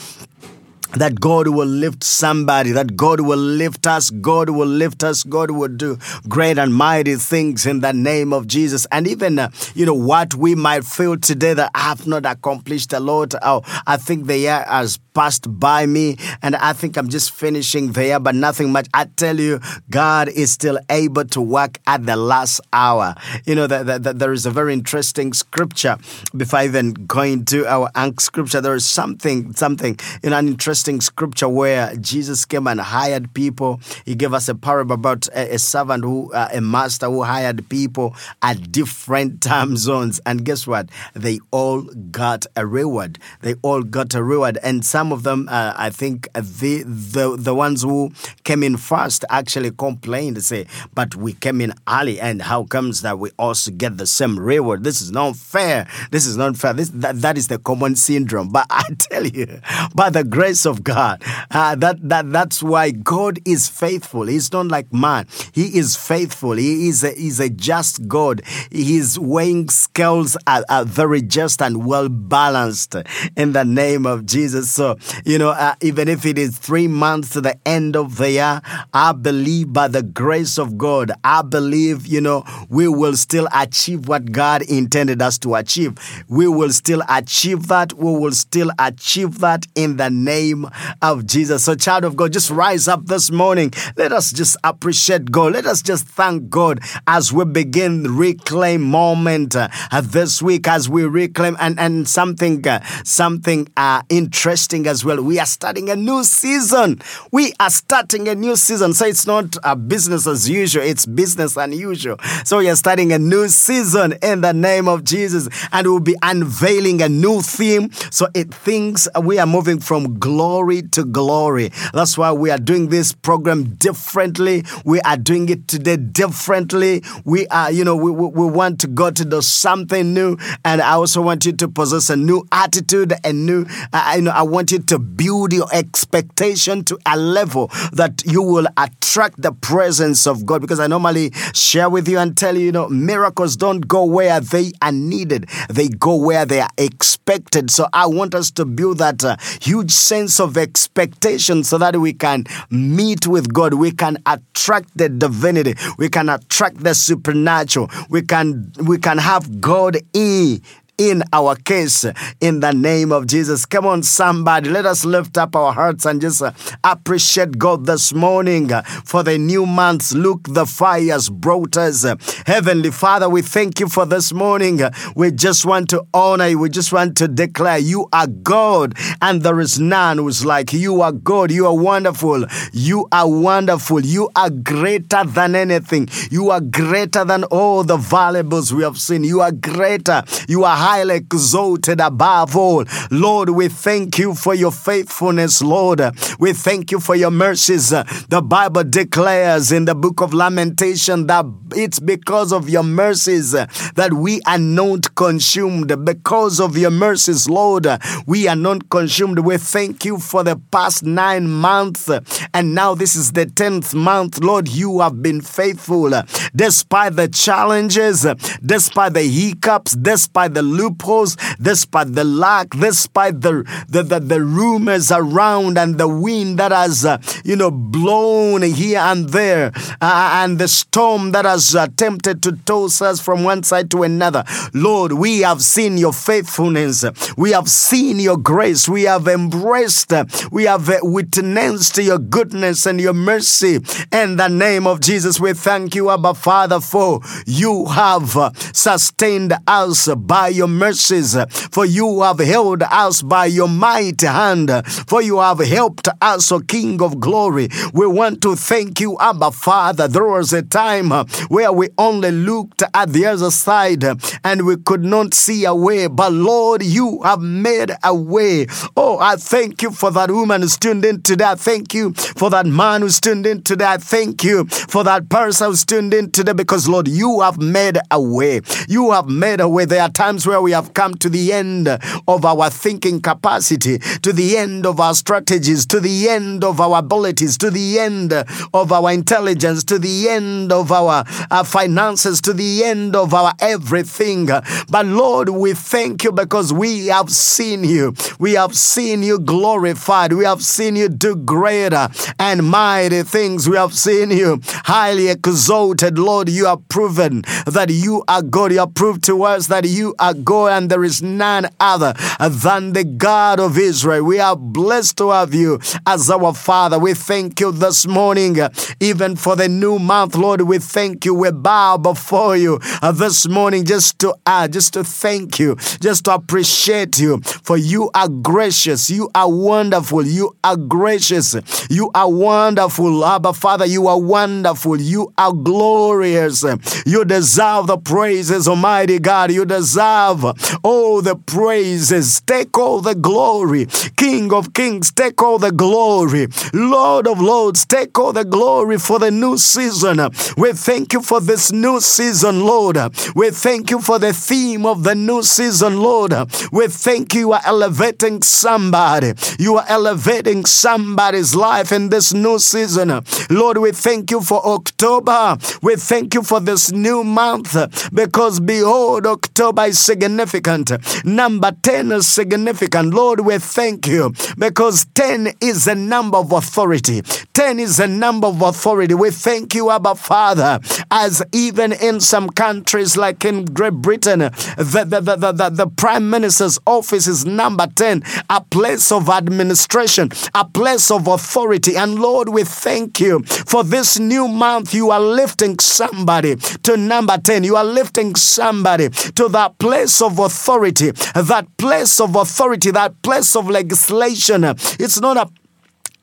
that 0.94 1.20
God 1.20 1.48
will 1.48 1.68
lift 1.68 2.04
somebody, 2.04 2.72
that 2.72 2.96
God 2.96 3.22
will 3.22 3.38
lift 3.38 3.86
us, 3.86 4.10
God 4.10 4.50
will 4.50 4.68
lift 4.68 5.04
us, 5.04 5.24
God 5.24 5.52
will 5.52 5.68
do 5.68 5.98
great 6.28 6.58
and 6.58 6.74
mighty 6.74 7.16
things 7.16 7.66
in 7.66 7.82
the 7.82 7.94
name 7.94 8.34
of 8.34 8.48
Jesus. 8.48 8.88
And 8.92 9.08
even, 9.08 9.38
uh, 9.38 9.52
you 9.76 9.86
know, 9.86 9.94
what 9.94 10.34
we 10.34 10.56
might 10.56 10.84
feel 10.84 11.18
today 11.18 11.54
that 11.54 11.72
I 11.76 11.80
have 11.82 12.08
not 12.08 12.26
accomplished 12.26 12.92
a 12.94 13.00
lot, 13.00 13.36
oh, 13.42 13.62
I 13.86 13.98
think 13.98 14.26
the 14.26 14.38
year 14.38 14.66
has 14.68 14.98
passed 15.14 15.60
by 15.60 15.86
me 15.86 16.18
and 16.42 16.56
I 16.56 16.74
think 16.74 16.98
I'm 16.98 17.10
just 17.10 17.32
finishing 17.32 17.92
there, 17.92 18.20
but 18.20 18.36
nothing 18.36 18.72
much. 18.72 18.88
I 18.94 19.06
tell 19.06 19.40
you, 19.40 19.60
God 19.90 20.30
is 20.30 20.52
still 20.52 20.80
able 20.90 21.26
to 21.26 21.42
work 21.42 21.78
at 21.86 22.06
the 22.06 22.16
last 22.16 22.62
hour. 22.74 23.16
You 23.46 23.56
know, 23.56 23.68
that 23.68 23.86
the, 23.86 24.00
the, 24.00 24.14
there 24.14 24.32
is 24.32 24.46
a 24.46 24.52
very 24.52 24.74
interesting 24.74 25.34
scripture 25.34 25.98
before 26.36 26.62
even 26.62 26.94
going 26.94 27.46
to 27.46 27.68
our 27.68 27.92
scripture. 28.18 28.62
There 28.62 28.76
is 28.76 28.86
something, 28.86 29.54
something, 29.54 30.00
you 30.24 30.32
know, 30.32 30.38
an 30.38 30.48
interesting 30.48 30.79
interesting 30.80 31.02
scripture 31.02 31.50
where 31.50 31.94
Jesus 31.98 32.46
came 32.46 32.66
and 32.66 32.80
hired 32.80 33.34
people. 33.34 33.82
He 34.06 34.16
gave 34.16 34.34
us 34.34 34.48
a 34.48 34.56
parable 34.56 34.94
about 34.96 35.28
a, 35.30 35.56
a 35.56 35.60
servant 35.60 36.06
who, 36.06 36.32
uh, 36.32 36.48
a 36.54 36.62
master 36.62 37.08
who 37.08 37.24
hired 37.24 37.68
people 37.68 38.16
at 38.42 38.72
different 38.72 39.42
time 39.42 39.76
zones. 39.76 40.22
And 40.26 40.46
guess 40.46 40.66
what? 40.66 40.90
They 41.14 41.40
all 41.52 41.82
got 42.12 42.46
a 42.56 42.66
reward. 42.66 43.20
They 43.42 43.56
all 43.62 43.84
got 43.84 44.16
a 44.16 44.24
reward. 44.24 44.58
And 44.64 44.86
some 44.86 45.12
of 45.12 45.24
them, 45.24 45.50
uh, 45.50 45.74
I 45.76 45.90
think 45.90 46.32
the, 46.34 46.84
the, 46.86 47.36
the 47.38 47.54
ones 47.54 47.82
who 47.82 48.14
came 48.46 48.64
in 48.64 48.78
first 48.78 49.26
actually 49.30 49.72
complained, 49.72 50.42
say, 50.46 50.66
but 50.94 51.14
we 51.16 51.34
came 51.34 51.60
in 51.60 51.74
early. 51.90 52.22
And 52.22 52.42
how 52.42 52.64
comes 52.64 53.02
that 53.02 53.20
we 53.20 53.32
also 53.38 53.72
get 53.72 53.98
the 53.98 54.08
same 54.08 54.40
reward? 54.40 54.86
This 54.86 55.02
is 55.02 55.12
not 55.12 55.36
fair. 55.36 55.90
This 56.12 56.26
is 56.26 56.38
not 56.38 56.56
fair. 56.56 56.72
This, 56.72 56.90
that, 56.92 57.20
that 57.22 57.38
is 57.38 57.50
the 57.50 57.58
common 57.58 57.98
syndrome. 57.98 58.48
But 58.50 58.68
I 58.70 58.84
tell 58.98 59.28
you, 59.28 59.60
by 59.94 60.10
the 60.10 60.24
grace 60.24 60.66
of 60.70 60.84
God. 60.84 61.22
Uh, 61.52 61.76
that, 61.76 61.98
that, 62.08 62.32
that's 62.32 62.64
why 62.64 62.92
God 62.92 63.40
is 63.46 63.68
faithful. 63.68 64.28
He's 64.28 64.52
not 64.54 64.68
like 64.68 64.94
man. 64.94 65.28
He 65.52 65.78
is 65.78 65.98
faithful. 65.98 66.54
He 66.54 66.88
is 66.88 67.04
a, 67.04 67.12
he's 67.12 67.40
a 67.40 67.50
just 67.50 68.08
God. 68.08 68.42
His 68.72 69.20
weighing 69.20 69.70
scales 69.70 70.38
are, 70.48 70.64
are 70.70 70.86
very 70.86 71.22
just 71.22 71.62
and 71.62 71.86
well 71.86 72.08
balanced 72.08 72.96
in 73.36 73.54
the 73.54 73.66
name 73.66 74.06
of 74.06 74.26
Jesus. 74.26 74.72
So, 74.72 74.98
you 75.26 75.38
know, 75.38 75.50
uh, 75.50 75.76
even 75.82 76.08
if 76.08 76.26
it 76.26 76.38
is 76.38 76.58
three 76.58 76.88
months 76.88 77.30
to 77.32 77.42
the 77.42 77.58
end 77.68 77.96
of 77.96 78.18
the 78.18 78.32
year, 78.32 78.62
I 78.94 79.12
believe 79.12 79.74
by 79.74 79.88
the 79.88 80.04
grace 80.04 80.58
of 80.58 80.78
God, 80.78 81.12
I 81.24 81.42
believe, 81.42 82.06
you 82.08 82.22
know, 82.22 82.44
we 82.70 82.88
will 82.88 83.16
still 83.16 83.48
achieve 83.54 84.08
what 84.08 84.32
God 84.32 84.62
intended 84.64 85.22
us 85.22 85.38
to 85.40 85.56
achieve. 85.56 85.98
We 86.28 86.48
will 86.48 86.72
still 86.72 87.02
achieve 87.10 87.68
that. 87.68 87.94
We 87.94 88.12
will 88.12 88.32
still 88.32 88.72
achieve 88.78 89.40
that 89.40 89.66
in 89.76 89.98
the 89.98 90.10
name 90.10 90.59
name 90.60 90.72
of 91.02 91.26
Jesus. 91.26 91.64
So, 91.64 91.76
child 91.76 92.04
of 92.04 92.16
God, 92.16 92.34
just 92.34 92.50
rise 92.50 92.88
up 92.88 93.06
this 93.06 93.32
morning. 93.32 93.72
Let 93.98 94.12
us 94.12 94.32
just 94.32 94.58
appreciate 94.64 95.32
God. 95.32 95.54
Let 95.54 95.66
us 95.66 95.82
just 95.82 96.08
thank 96.08 96.50
God 96.50 96.80
as 97.08 97.32
we 97.32 97.46
begin 97.46 98.18
reclaim 98.18 98.82
moment 98.82 99.56
uh, 99.56 99.70
this 100.02 100.42
week 100.42 100.68
as 100.68 100.90
we 100.90 101.04
reclaim 101.04 101.58
and 101.60 101.80
and 101.80 102.08
something 102.08 102.68
uh, 102.68 102.84
something 103.04 103.68
uh, 103.78 104.02
interesting 104.10 104.88
as 104.88 105.04
well. 105.06 105.22
We 105.22 105.40
are 105.40 105.46
starting 105.46 105.90
a 105.90 105.96
new 105.96 106.24
season. 106.24 107.02
We 107.32 107.54
are 107.60 107.70
starting 107.70 108.28
a 108.28 108.36
new 108.36 108.56
season. 108.56 108.94
So 108.94 109.06
it's 109.06 109.28
not 109.28 109.56
a 109.64 109.76
business 109.76 110.28
as 110.28 110.50
usual. 110.50 110.84
It's 110.84 111.06
business 111.06 111.58
unusual. 111.58 112.18
So 112.46 112.60
we 112.60 112.70
are 112.70 112.76
starting 112.76 113.12
a 113.12 113.20
new 113.20 113.48
season 113.48 114.14
in 114.22 114.42
the 114.42 114.54
name 114.54 114.88
of 114.88 115.04
Jesus, 115.04 115.48
and 115.72 115.88
we'll 115.88 116.00
be 116.00 116.16
unveiling 116.22 117.02
a 117.02 117.10
new 117.10 117.42
theme. 117.42 117.92
So 118.12 118.28
it 118.34 118.54
thinks 118.54 119.08
we 119.22 119.40
are 119.40 119.48
moving 119.48 119.80
from 119.80 120.20
glory 120.20 120.49
glory 120.50 120.82
to 120.82 121.06
glory. 121.06 121.70
That's 121.94 122.18
why 122.18 122.32
we 122.32 122.50
are 122.50 122.58
doing 122.58 122.90
this 122.90 123.14
program 123.14 123.76
differently. 123.76 124.64
We 124.84 125.00
are 125.02 125.16
doing 125.16 125.48
it 125.50 125.68
today 125.68 125.96
differently. 125.96 127.04
We 127.24 127.46
are, 127.50 127.72
you 127.72 127.84
know, 127.84 127.96
we, 127.96 128.10
we, 128.10 128.50
want 128.50 128.80
to 128.80 128.88
go 128.88 129.12
to 129.12 129.24
do 129.24 129.44
something 129.44 130.12
new. 130.12 130.38
And 130.66 130.82
I 130.82 130.94
also 130.94 131.22
want 131.22 131.46
you 131.46 131.52
to 131.52 131.68
possess 131.68 132.10
a 132.10 132.16
new 132.16 132.48
attitude, 132.52 133.14
a 133.24 133.32
new, 133.32 133.68
uh, 133.94 134.14
you 134.16 134.24
know, 134.24 134.32
I 134.32 134.42
want 134.42 134.72
you 134.72 134.80
to 134.80 134.98
build 134.98 135.54
your 135.54 135.68
expectation 135.72 136.84
to 136.86 136.98
a 137.06 137.16
level 137.16 137.68
that 137.94 138.24
you 138.26 138.42
will 138.42 138.66
attract 138.76 139.40
the 139.40 139.52
presence 139.52 140.26
of 140.26 140.48
God. 140.48 140.62
Because 140.62 140.80
I 140.80 140.88
normally 140.88 141.30
share 141.54 141.92
with 141.92 142.08
you 142.10 142.18
and 142.18 142.36
tell 142.36 142.58
you, 142.58 142.66
you 142.66 142.72
know, 142.72 142.90
miracles 142.90 143.56
don't 143.56 143.82
go 143.88 144.04
where 144.04 144.40
they 144.40 144.72
are 144.82 144.92
needed, 144.92 145.48
they 145.70 145.90
go 145.90 146.16
where 146.16 146.44
they 146.44 146.62
are 146.62 146.72
expected. 146.80 147.70
So 147.70 147.88
I 147.94 148.08
want 148.08 148.34
us 148.34 148.50
to 148.52 148.66
build 148.66 148.98
that 148.98 149.24
uh, 149.24 149.38
huge 149.62 149.92
sense 149.92 150.39
of 150.40 150.58
expectation 150.58 151.64
so 151.64 151.78
that 151.78 151.96
we 151.98 152.14
can 152.14 152.46
meet 152.70 153.28
with 153.28 153.54
God. 153.54 153.74
We 153.74 153.92
can 153.92 154.18
attract 154.26 154.98
the 154.98 155.10
divinity. 155.10 155.76
We 155.98 156.10
can 156.10 156.30
attract 156.30 156.84
the 156.84 156.94
supernatural. 156.94 157.90
We 158.10 158.22
can 158.22 158.72
we 158.84 158.98
can 158.98 159.18
have 159.18 159.62
God 159.62 159.98
in 160.14 160.62
in 161.00 161.24
our 161.32 161.56
case 161.56 162.06
in 162.42 162.60
the 162.60 162.72
name 162.74 163.12
of 163.12 163.26
Jesus. 163.26 163.66
Come 163.66 163.86
on, 163.88 164.04
somebody, 164.04 164.70
let 164.70 164.86
us 164.86 165.06
lift 165.06 165.38
up 165.38 165.56
our 165.56 165.74
hearts 165.74 166.06
and 166.06 166.20
just 166.22 166.42
uh, 166.42 166.52
appreciate 166.84 167.58
God 167.58 167.86
this 167.86 168.14
morning 168.14 168.70
for 169.06 169.24
the 169.24 169.38
new 169.38 169.66
months. 169.66 170.14
Look, 170.14 170.44
the 170.50 170.66
fires 170.66 171.30
brought 171.30 171.78
us. 171.78 172.04
Heavenly 172.46 172.92
Father, 172.92 173.30
we 173.30 173.42
thank 173.42 173.80
you 173.80 173.88
for 173.88 174.06
this 174.06 174.34
morning. 174.34 174.82
We 175.16 175.32
just 175.32 175.66
want 175.66 175.90
to 175.92 176.04
honor 176.14 176.48
you. 176.48 176.60
We 176.60 176.70
just 176.70 176.92
want 176.92 177.16
to 177.18 177.28
declare 177.30 177.78
you 177.78 178.08
are 178.12 178.28
God 178.28 178.96
and 179.22 179.42
there 179.42 179.60
is 179.62 179.80
none 179.80 180.18
who's 180.18 180.46
like 180.46 180.74
you. 180.74 180.80
You 180.80 181.02
are 181.02 181.12
God. 181.14 181.52
You 181.52 181.68
are 181.68 181.76
wonderful. 181.76 182.46
You 182.74 183.08
are 183.12 183.30
wonderful. 183.30 184.02
You 184.02 184.30
are 184.36 184.50
greater 184.50 185.24
than 185.24 185.56
anything. 185.56 186.10
You 186.30 186.50
are 186.50 186.60
greater 186.60 187.24
than 187.24 187.46
all 187.46 187.84
the 187.84 187.98
valuables 187.98 188.74
we 188.74 188.84
have 188.84 189.00
seen. 189.00 189.24
You 189.24 189.42
are 189.42 189.52
greater. 189.52 190.24
You 190.48 190.66
are 190.66 190.76
highly 190.90 191.18
exalted 191.18 192.02
above 192.02 192.58
all. 192.58 192.84
Lord, 193.12 193.52
we 193.52 193.68
thank 193.68 194.18
you 194.18 194.34
for 194.34 194.56
your 194.56 194.72
faithfulness, 194.72 195.62
Lord. 195.62 196.02
We 196.40 196.54
thank 196.54 196.92
you 196.92 197.00
for 197.00 197.16
your 197.16 197.30
mercies. 197.30 197.90
The 197.90 198.42
Bible 198.44 198.86
declares 198.86 199.72
in 199.72 199.86
the 199.86 199.94
book 199.94 200.20
of 200.20 200.34
Lamentation 200.34 201.28
that 201.28 201.46
it's 201.76 202.00
because 202.00 202.52
of 202.52 202.70
your 202.70 202.82
mercies 202.82 203.52
that 203.52 204.14
we 204.14 204.42
are 204.48 204.58
not 204.58 205.14
consumed. 205.14 205.94
Because 206.04 206.60
of 206.60 206.76
your 206.76 206.90
mercies, 206.90 207.48
Lord, 207.48 207.86
we 208.26 208.48
are 208.48 208.56
not 208.56 208.90
consumed. 208.90 209.38
We 209.40 209.58
thank 209.58 210.06
you 210.06 210.18
for 210.18 210.44
the 210.44 210.60
past 210.72 211.04
nine 211.04 211.48
months. 211.48 212.10
And 212.52 212.74
now 212.74 212.96
this 212.96 213.16
is 213.16 213.34
the 213.34 213.46
10th 213.46 213.94
month. 213.94 214.40
Lord, 214.40 214.68
you 214.68 215.02
have 215.02 215.22
been 215.22 215.42
faithful 215.42 216.10
despite 216.56 217.16
the 217.16 217.28
challenges, 217.28 218.26
despite 218.66 219.14
the 219.14 219.22
hiccups, 219.22 219.92
despite 219.94 220.56
the 220.56 220.64
loopholes, 220.80 221.36
despite 221.62 222.14
the 222.14 222.24
lack, 222.24 222.70
despite 222.72 223.42
the 223.42 223.64
the, 223.90 224.04
the, 224.04 224.20
the 224.20 224.42
rumors 224.42 225.12
around 225.12 225.78
and 225.78 225.98
the 225.98 226.08
wind 226.08 226.60
that 226.60 226.72
has, 226.72 227.06
uh, 227.06 227.18
you 227.44 227.56
know, 227.56 227.72
blown 227.72 228.62
here 228.62 229.00
and 229.00 229.30
there, 229.30 229.72
uh, 230.02 230.44
and 230.44 230.60
the 230.60 230.68
storm 230.68 231.32
that 231.32 231.46
has 231.46 231.76
attempted 231.76 232.42
to 232.44 232.52
toss 232.66 233.02
us 233.02 233.20
from 233.20 233.44
one 233.44 233.64
side 233.64 233.90
to 233.92 234.04
another. 234.04 234.44
Lord, 234.74 235.14
we 235.14 235.40
have 235.40 235.62
seen 235.62 235.98
your 235.98 236.14
faithfulness. 236.14 237.04
We 237.38 237.52
have 237.52 237.70
seen 237.70 238.20
your 238.20 238.38
grace. 238.38 238.88
We 238.88 239.04
have 239.04 239.28
embraced, 239.28 240.14
we 240.52 240.64
have 240.66 240.90
witnessed 241.02 241.98
your 241.98 242.20
goodness 242.20 242.86
and 242.86 243.00
your 243.02 243.14
mercy. 243.14 243.80
In 244.12 244.38
the 244.38 244.48
name 244.48 244.88
of 244.88 245.02
Jesus, 245.02 245.40
we 245.40 245.54
thank 245.54 245.96
you, 245.96 246.10
Abba 246.10 246.34
Father, 246.34 246.80
for 246.80 247.22
you 247.46 247.86
have 247.86 248.30
sustained 248.74 249.54
us 249.68 250.08
by 250.16 250.48
your 250.60 250.68
mercies, 250.68 251.36
for 251.72 251.86
you 251.86 252.22
have 252.22 252.40
held 252.40 252.84
us 252.84 253.22
by 253.22 253.46
your 253.46 253.68
mighty 253.70 254.28
hand, 254.28 254.70
for 255.08 255.22
you 255.22 255.40
have 255.40 255.60
helped 255.60 256.08
us, 256.22 256.52
O 256.52 256.60
King 256.60 257.02
of 257.02 257.20
glory. 257.20 257.70
We 257.94 258.06
want 258.06 258.42
to 258.44 258.56
thank 258.56 259.00
you, 259.00 259.18
Abba 259.20 259.52
Father. 259.52 260.08
There 260.08 260.28
was 260.28 260.54
a 260.54 260.62
time 260.62 261.10
where 261.48 261.72
we 261.72 261.90
only 261.98 262.32
looked 262.32 262.84
at 262.94 263.14
the 263.14 263.26
other 263.26 263.52
side 263.52 264.04
and 264.44 264.66
we 264.66 264.76
could 264.78 265.04
not 265.04 265.34
see 265.34 265.66
a 265.66 265.74
way, 265.74 266.08
but 266.08 266.32
Lord, 266.34 266.84
you 266.84 267.22
have 267.24 267.40
made 267.42 267.92
a 268.04 268.14
way. 268.14 268.68
Oh, 268.98 269.18
I 269.20 269.38
thank 269.38 269.82
you 269.82 269.92
for 269.92 270.12
that 270.12 270.30
woman 270.30 270.62
who's 270.62 270.78
tuned 270.78 271.06
in 271.06 271.22
today. 271.22 271.46
I 271.46 271.56
thank 271.56 271.94
you 271.94 272.14
for 272.14 272.50
that 272.50 272.66
man 272.66 273.02
who's 273.02 273.20
tuned 273.20 273.46
in 273.46 273.64
today. 273.64 273.86
I 273.86 273.98
thank 273.98 274.44
you 274.44 274.66
for 274.66 275.04
that 275.06 275.30
person 275.30 275.68
who's 275.68 275.86
tuned 275.86 276.14
in 276.14 276.32
today 276.32 276.54
because, 276.54 276.88
Lord, 276.90 277.08
you 277.08 277.40
have 277.40 277.58
made 277.60 277.98
a 278.12 278.22
way. 278.22 278.62
You 278.90 279.12
have 279.12 279.28
made 279.30 279.62
a 279.62 279.70
way. 279.70 279.86
There 279.86 280.02
are 280.02 280.10
times 280.10 280.46
where 280.50 280.62
we 280.62 280.72
have 280.72 280.94
come 280.96 281.14
to 281.14 281.30
the 281.30 281.54
end 281.54 281.88
of 281.88 282.44
our 282.44 282.72
thinking 282.72 283.22
capacity, 283.22 284.00
to 284.00 284.34
the 284.34 284.58
end 284.58 284.84
of 284.86 285.00
our 285.00 285.14
strategies, 285.14 285.86
to 285.86 286.00
the 286.00 286.28
end 286.28 286.64
of 286.64 286.82
our 286.82 286.98
abilities, 287.00 287.56
to 287.60 287.70
the 287.70 288.00
end 288.00 288.34
of 288.74 288.92
our 288.92 289.12
intelligence, 289.12 289.84
to 289.84 290.00
the 290.00 290.28
end 290.28 290.72
of 290.72 290.92
our, 290.92 291.24
our 291.52 291.64
finances, 291.64 292.42
to 292.42 292.52
the 292.52 292.84
end 292.84 293.16
of 293.16 293.34
our 293.34 293.54
everything. 293.60 294.48
But 294.48 295.06
Lord, 295.06 295.50
we 295.50 295.74
thank 295.74 296.24
you 296.24 296.32
because 296.32 296.74
we 296.74 297.08
have 297.08 297.30
seen 297.30 297.84
you. 297.84 298.16
We 298.40 298.54
have 298.54 298.76
seen 298.76 299.22
you 299.22 299.38
glorified. 299.40 300.34
We 300.34 300.46
have 300.46 300.64
seen 300.64 300.96
you 300.96 301.10
do 301.10 301.36
greater 301.36 302.10
and 302.40 302.68
mighty 302.68 303.22
things. 303.22 303.70
We 303.70 303.78
have 303.78 303.94
seen 303.94 304.32
you 304.32 304.62
highly 304.66 305.28
exalted. 305.28 306.18
Lord, 306.18 306.50
you 306.50 306.66
have 306.66 306.88
proven 306.90 307.44
that 307.68 307.90
you 307.92 308.24
are 308.28 308.42
God. 308.42 308.72
You 308.72 308.80
have 308.80 308.96
proved 308.96 309.24
to 309.26 309.44
us 309.44 309.68
that 309.68 309.86
you 309.86 310.16
are 310.18 310.34
God 310.44 310.72
and 310.74 310.90
there 310.90 311.04
is 311.04 311.22
none 311.22 311.68
other 311.80 312.14
than 312.40 312.94
the 312.94 313.04
God 313.04 313.60
of 313.60 313.78
Israel. 313.78 314.24
We 314.24 314.40
are 314.40 314.56
blessed 314.56 315.18
to 315.18 315.30
have 315.32 315.54
you 315.54 315.80
as 316.06 316.30
our 316.30 316.54
Father. 316.54 317.00
We 317.00 317.14
thank 317.14 317.60
you 317.60 317.72
this 317.72 318.08
morning, 318.08 318.58
even 319.00 319.36
for 319.36 319.56
the 319.56 319.68
new 319.68 320.00
month, 320.00 320.36
Lord. 320.36 320.62
We 320.62 320.80
thank 320.80 321.26
you. 321.26 321.34
We 321.34 321.52
bow 321.52 321.98
before 321.98 322.56
you 322.56 322.80
this 323.14 323.48
morning 323.48 323.86
just 323.86 324.20
to 324.20 324.36
uh, 324.46 324.68
just 324.68 324.94
to 324.94 325.04
thank 325.04 325.60
you, 325.60 325.76
just 326.02 326.26
to 326.26 326.34
appreciate 326.36 327.20
you. 327.20 327.40
For 327.64 327.78
you 327.78 328.10
are 328.14 328.28
gracious, 328.30 329.10
you 329.10 329.30
are 329.36 329.50
wonderful, 329.52 330.26
you 330.26 330.56
are 330.64 330.78
gracious, 330.78 331.56
you 331.90 332.12
are 332.14 332.30
wonderful, 332.32 333.26
Abba 333.26 333.54
Father. 333.54 333.86
You 333.86 334.08
are 334.08 334.20
wonderful, 334.20 335.00
you 335.00 335.34
are 335.38 335.54
glorious. 335.54 336.64
You 337.06 337.26
deserve 337.26 337.88
the 337.88 337.98
praises, 337.98 338.68
Almighty 338.68 339.20
God. 339.20 339.52
You 339.52 339.66
deserve 339.66 340.29
all 340.30 340.56
oh, 340.84 341.22
the 341.22 341.36
praises. 341.36 342.42
Take 342.42 342.78
all 342.78 343.02
the 343.02 343.16
glory, 343.16 343.88
King 344.16 344.54
of 344.54 344.74
Kings. 344.74 345.12
Take 345.12 345.42
all 345.42 345.60
the 345.60 345.72
glory, 345.72 346.48
Lord 346.74 347.28
of 347.28 347.42
Lords. 347.42 347.86
Take 347.86 348.18
all 348.18 348.34
the 348.34 348.46
glory 348.46 348.98
for 348.98 349.20
the 349.20 349.32
new 349.32 349.58
season. 349.58 350.20
We 350.58 350.74
thank 350.74 351.14
you 351.14 351.22
for 351.22 351.42
this 351.42 351.72
new 351.72 352.00
season, 352.00 352.62
Lord. 352.62 352.98
We 353.36 353.50
thank 353.52 353.92
you 353.92 354.00
for 354.00 354.20
the 354.20 354.34
theme 354.34 354.86
of 354.86 355.04
the 355.04 355.16
new 355.16 355.44
season, 355.44 355.98
Lord. 355.98 356.34
We 356.72 356.88
thank 356.88 357.34
you, 357.34 357.40
you 357.40 357.54
are 357.54 357.62
elevating 357.66 358.44
somebody. 358.44 359.34
You 359.58 359.78
are 359.78 359.86
elevating 359.88 360.66
somebody's 360.66 361.56
life 361.56 361.92
in 361.92 362.10
this 362.10 362.34
new 362.34 362.60
season. 362.60 363.24
Lord, 363.50 363.78
we 363.78 363.92
thank 363.92 364.30
you 364.30 364.42
for 364.42 364.64
October. 364.66 365.58
We 365.82 365.96
thank 365.96 366.34
you 366.36 366.44
for 366.44 366.60
this 366.60 366.92
new 366.92 367.24
month 367.24 367.76
because 368.14 368.60
behold, 368.60 369.26
October 369.26 369.86
is 369.86 369.98
significant. 370.20 370.92
Number 371.26 371.72
10 371.82 372.12
is 372.12 372.28
significant. 372.28 373.14
Lord, 373.14 373.40
we 373.42 373.58
thank 373.58 374.08
you 374.08 374.34
because 374.58 375.06
10 375.16 375.54
is 375.62 375.88
a 375.88 375.96
number 375.96 376.38
of 376.38 376.52
authority. 376.52 377.22
10 377.54 377.80
is 377.80 378.00
a 378.00 378.08
number 378.08 378.48
of 378.48 378.62
authority. 378.62 379.14
We 379.14 379.32
thank 379.32 379.74
you, 379.76 379.90
Abba 379.92 380.16
Father, 380.16 380.80
as 381.12 381.42
even 381.54 381.94
in 381.94 382.20
some 382.20 382.50
countries 382.50 383.16
like 383.16 383.46
in 383.46 383.66
Great 383.66 383.94
Britain, 383.94 384.40
the, 384.40 385.06
the, 385.08 385.22
the, 385.22 385.52
the, 385.52 385.70
the 385.70 385.88
Prime 385.88 386.30
Minister's 386.30 386.80
office 386.86 387.28
is 387.28 387.46
number 387.46 387.88
10, 387.88 388.24
a 388.50 388.62
place 388.62 389.12
of 389.12 389.30
administration, 389.30 390.30
a 390.54 390.66
place 390.66 391.12
of 391.12 391.28
authority. 391.28 391.96
And 391.96 392.20
Lord, 392.20 392.50
we 392.50 392.64
thank 392.64 393.20
you 393.20 393.40
for 393.44 393.84
this 393.84 394.20
new 394.20 394.48
month. 394.48 394.94
You 394.94 395.12
are 395.12 395.22
lifting 395.22 395.80
somebody 395.80 396.56
to 396.56 396.98
number 396.98 397.38
10. 397.38 397.64
You 397.64 397.76
are 397.78 397.86
lifting 397.86 398.36
somebody 398.36 399.10
to 399.10 399.48
that 399.50 399.78
place 399.80 400.09
of 400.22 400.40
authority, 400.40 401.12
that 401.12 401.68
place 401.78 402.20
of 402.20 402.36
authority, 402.36 402.92
that 402.92 403.22
place 403.22 403.56
of 403.56 403.70
legislation. 403.70 404.64
It's 404.66 405.20
not 405.22 405.38
a 405.38 405.48